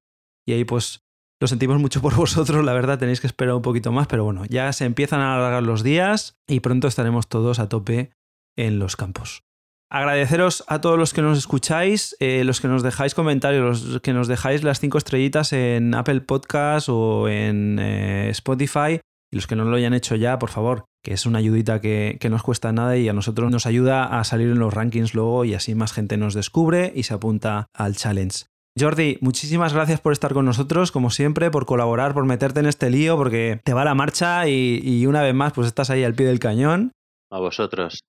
Y 0.46 0.52
ahí 0.52 0.64
pues 0.64 1.00
lo 1.40 1.48
sentimos 1.48 1.80
mucho 1.80 2.00
por 2.00 2.14
vosotros, 2.16 2.64
la 2.64 2.72
verdad, 2.72 3.00
tenéis 3.00 3.20
que 3.20 3.26
esperar 3.26 3.56
un 3.56 3.62
poquito 3.62 3.90
más, 3.90 4.06
pero 4.06 4.22
bueno, 4.22 4.44
ya 4.44 4.72
se 4.72 4.84
empiezan 4.84 5.18
a 5.18 5.34
alargar 5.34 5.64
los 5.64 5.82
días 5.82 6.38
y 6.46 6.60
pronto 6.60 6.86
estaremos 6.86 7.26
todos 7.26 7.58
a 7.58 7.68
tope 7.68 8.12
en 8.56 8.78
los 8.78 8.94
campos. 8.94 9.42
Agradeceros 9.90 10.62
a 10.68 10.80
todos 10.80 10.96
los 10.96 11.12
que 11.12 11.20
nos 11.20 11.38
escucháis, 11.38 12.14
eh, 12.20 12.44
los 12.44 12.60
que 12.60 12.68
nos 12.68 12.84
dejáis 12.84 13.16
comentarios, 13.16 13.82
los 13.82 14.00
que 14.02 14.12
nos 14.12 14.28
dejáis 14.28 14.62
las 14.62 14.78
cinco 14.78 14.98
estrellitas 14.98 15.52
en 15.52 15.96
Apple 15.96 16.20
Podcast 16.20 16.88
o 16.88 17.28
en 17.28 17.80
eh, 17.80 18.28
Spotify. 18.30 19.00
Y 19.32 19.36
los 19.36 19.46
que 19.46 19.56
no 19.56 19.64
lo 19.64 19.76
hayan 19.76 19.94
hecho 19.94 20.14
ya, 20.14 20.38
por 20.38 20.50
favor, 20.50 20.84
que 21.02 21.14
es 21.14 21.24
una 21.24 21.38
ayudita 21.38 21.80
que, 21.80 22.18
que 22.20 22.28
nos 22.28 22.42
cuesta 22.42 22.70
nada 22.72 22.96
y 22.98 23.08
a 23.08 23.14
nosotros 23.14 23.50
nos 23.50 23.64
ayuda 23.66 24.18
a 24.18 24.22
salir 24.24 24.50
en 24.50 24.58
los 24.58 24.74
rankings 24.74 25.14
luego 25.14 25.44
y 25.46 25.54
así 25.54 25.74
más 25.74 25.92
gente 25.92 26.18
nos 26.18 26.34
descubre 26.34 26.92
y 26.94 27.04
se 27.04 27.14
apunta 27.14 27.66
al 27.74 27.96
challenge. 27.96 28.44
Jordi, 28.78 29.18
muchísimas 29.20 29.72
gracias 29.72 30.00
por 30.00 30.12
estar 30.12 30.32
con 30.32 30.44
nosotros, 30.44 30.92
como 30.92 31.10
siempre, 31.10 31.50
por 31.50 31.66
colaborar, 31.66 32.14
por 32.14 32.24
meterte 32.24 32.60
en 32.60 32.66
este 32.66 32.90
lío, 32.90 33.16
porque 33.16 33.60
te 33.64 33.74
va 33.74 33.84
la 33.84 33.94
marcha 33.94 34.48
y, 34.48 34.80
y 34.82 35.06
una 35.06 35.22
vez 35.22 35.34
más, 35.34 35.52
pues 35.52 35.66
estás 35.66 35.90
ahí 35.90 36.04
al 36.04 36.14
pie 36.14 36.26
del 36.26 36.38
cañón. 36.38 36.92
A 37.30 37.38
vosotros. 37.38 38.00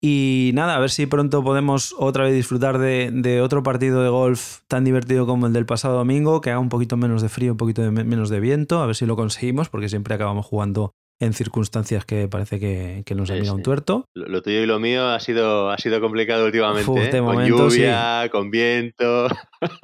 Y 0.00 0.50
nada, 0.54 0.76
a 0.76 0.78
ver 0.78 0.90
si 0.90 1.06
pronto 1.06 1.42
podemos 1.42 1.94
otra 1.98 2.24
vez 2.24 2.34
disfrutar 2.34 2.78
de, 2.78 3.40
otro 3.42 3.62
partido 3.62 4.02
de 4.02 4.08
golf 4.08 4.58
tan 4.68 4.84
divertido 4.84 5.26
como 5.26 5.46
el 5.46 5.52
del 5.52 5.66
pasado 5.66 5.96
domingo, 5.96 6.40
que 6.40 6.50
haga 6.50 6.60
un 6.60 6.68
poquito 6.68 6.96
menos 6.96 7.22
de 7.22 7.28
frío, 7.28 7.52
un 7.52 7.58
poquito 7.58 7.82
menos 7.90 8.28
de 8.28 8.40
viento, 8.40 8.80
a 8.80 8.86
ver 8.86 8.94
si 8.94 9.06
lo 9.06 9.16
conseguimos, 9.16 9.68
porque 9.68 9.88
siempre 9.88 10.14
acabamos 10.14 10.46
jugando 10.46 10.92
en 11.18 11.32
circunstancias 11.32 12.04
que 12.04 12.28
parece 12.28 12.60
que, 12.60 13.14
nos 13.14 13.30
ha 13.30 13.52
un 13.52 13.62
tuerto. 13.62 14.04
Lo, 14.14 14.42
tuyo 14.42 14.60
y 14.60 14.66
lo 14.66 14.78
mío 14.78 15.08
ha 15.08 15.18
sido, 15.20 15.70
ha 15.70 15.78
sido 15.78 16.00
complicado 16.00 16.44
últimamente. 16.44 17.08
¿eh? 17.08 17.20
con 17.20 17.46
lluvia, 17.46 18.28
con 18.30 18.50
viento. 18.50 19.28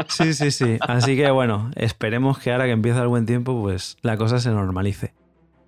Sí, 0.09 0.35
sí, 0.35 0.51
sí. 0.51 0.77
Así 0.81 1.17
que 1.17 1.31
bueno, 1.31 1.71
esperemos 1.77 2.39
que 2.39 2.53
ahora 2.53 2.67
que 2.67 2.73
empieza 2.73 3.01
el 3.01 3.09
buen 3.09 3.25
tiempo, 3.25 3.59
pues 3.61 3.97
la 4.03 4.19
cosa 4.19 4.39
se 4.39 4.51
normalice. 4.51 5.15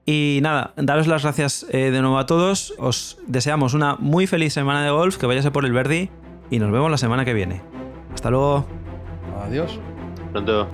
Y 0.07 0.41
nada, 0.43 0.75
daros 0.77 1.07
las 1.07 1.23
gracias 1.23 1.67
eh, 1.71 1.91
de 1.91 2.01
nuevo 2.01 2.19
a 2.19 2.27
todos. 2.27 2.75
Os 2.79 3.19
deseamos 3.27 3.75
una 3.75 3.97
muy 3.97 4.27
feliz 4.27 4.53
semana 4.53 4.85
de 4.85 4.91
golf, 4.91 5.17
que 5.17 5.27
vayase 5.27 5.51
por 5.51 5.65
el 5.65 5.73
Verdi 5.73 6.11
y 6.51 6.59
nos 6.59 6.71
vemos 6.71 6.91
la 6.91 6.99
semana 6.99 7.25
que 7.25 7.33
viene. 7.33 7.63
Hasta 8.13 8.31
luego. 8.31 8.67
Adiós. 9.47 9.79
Pronto. 10.33 10.69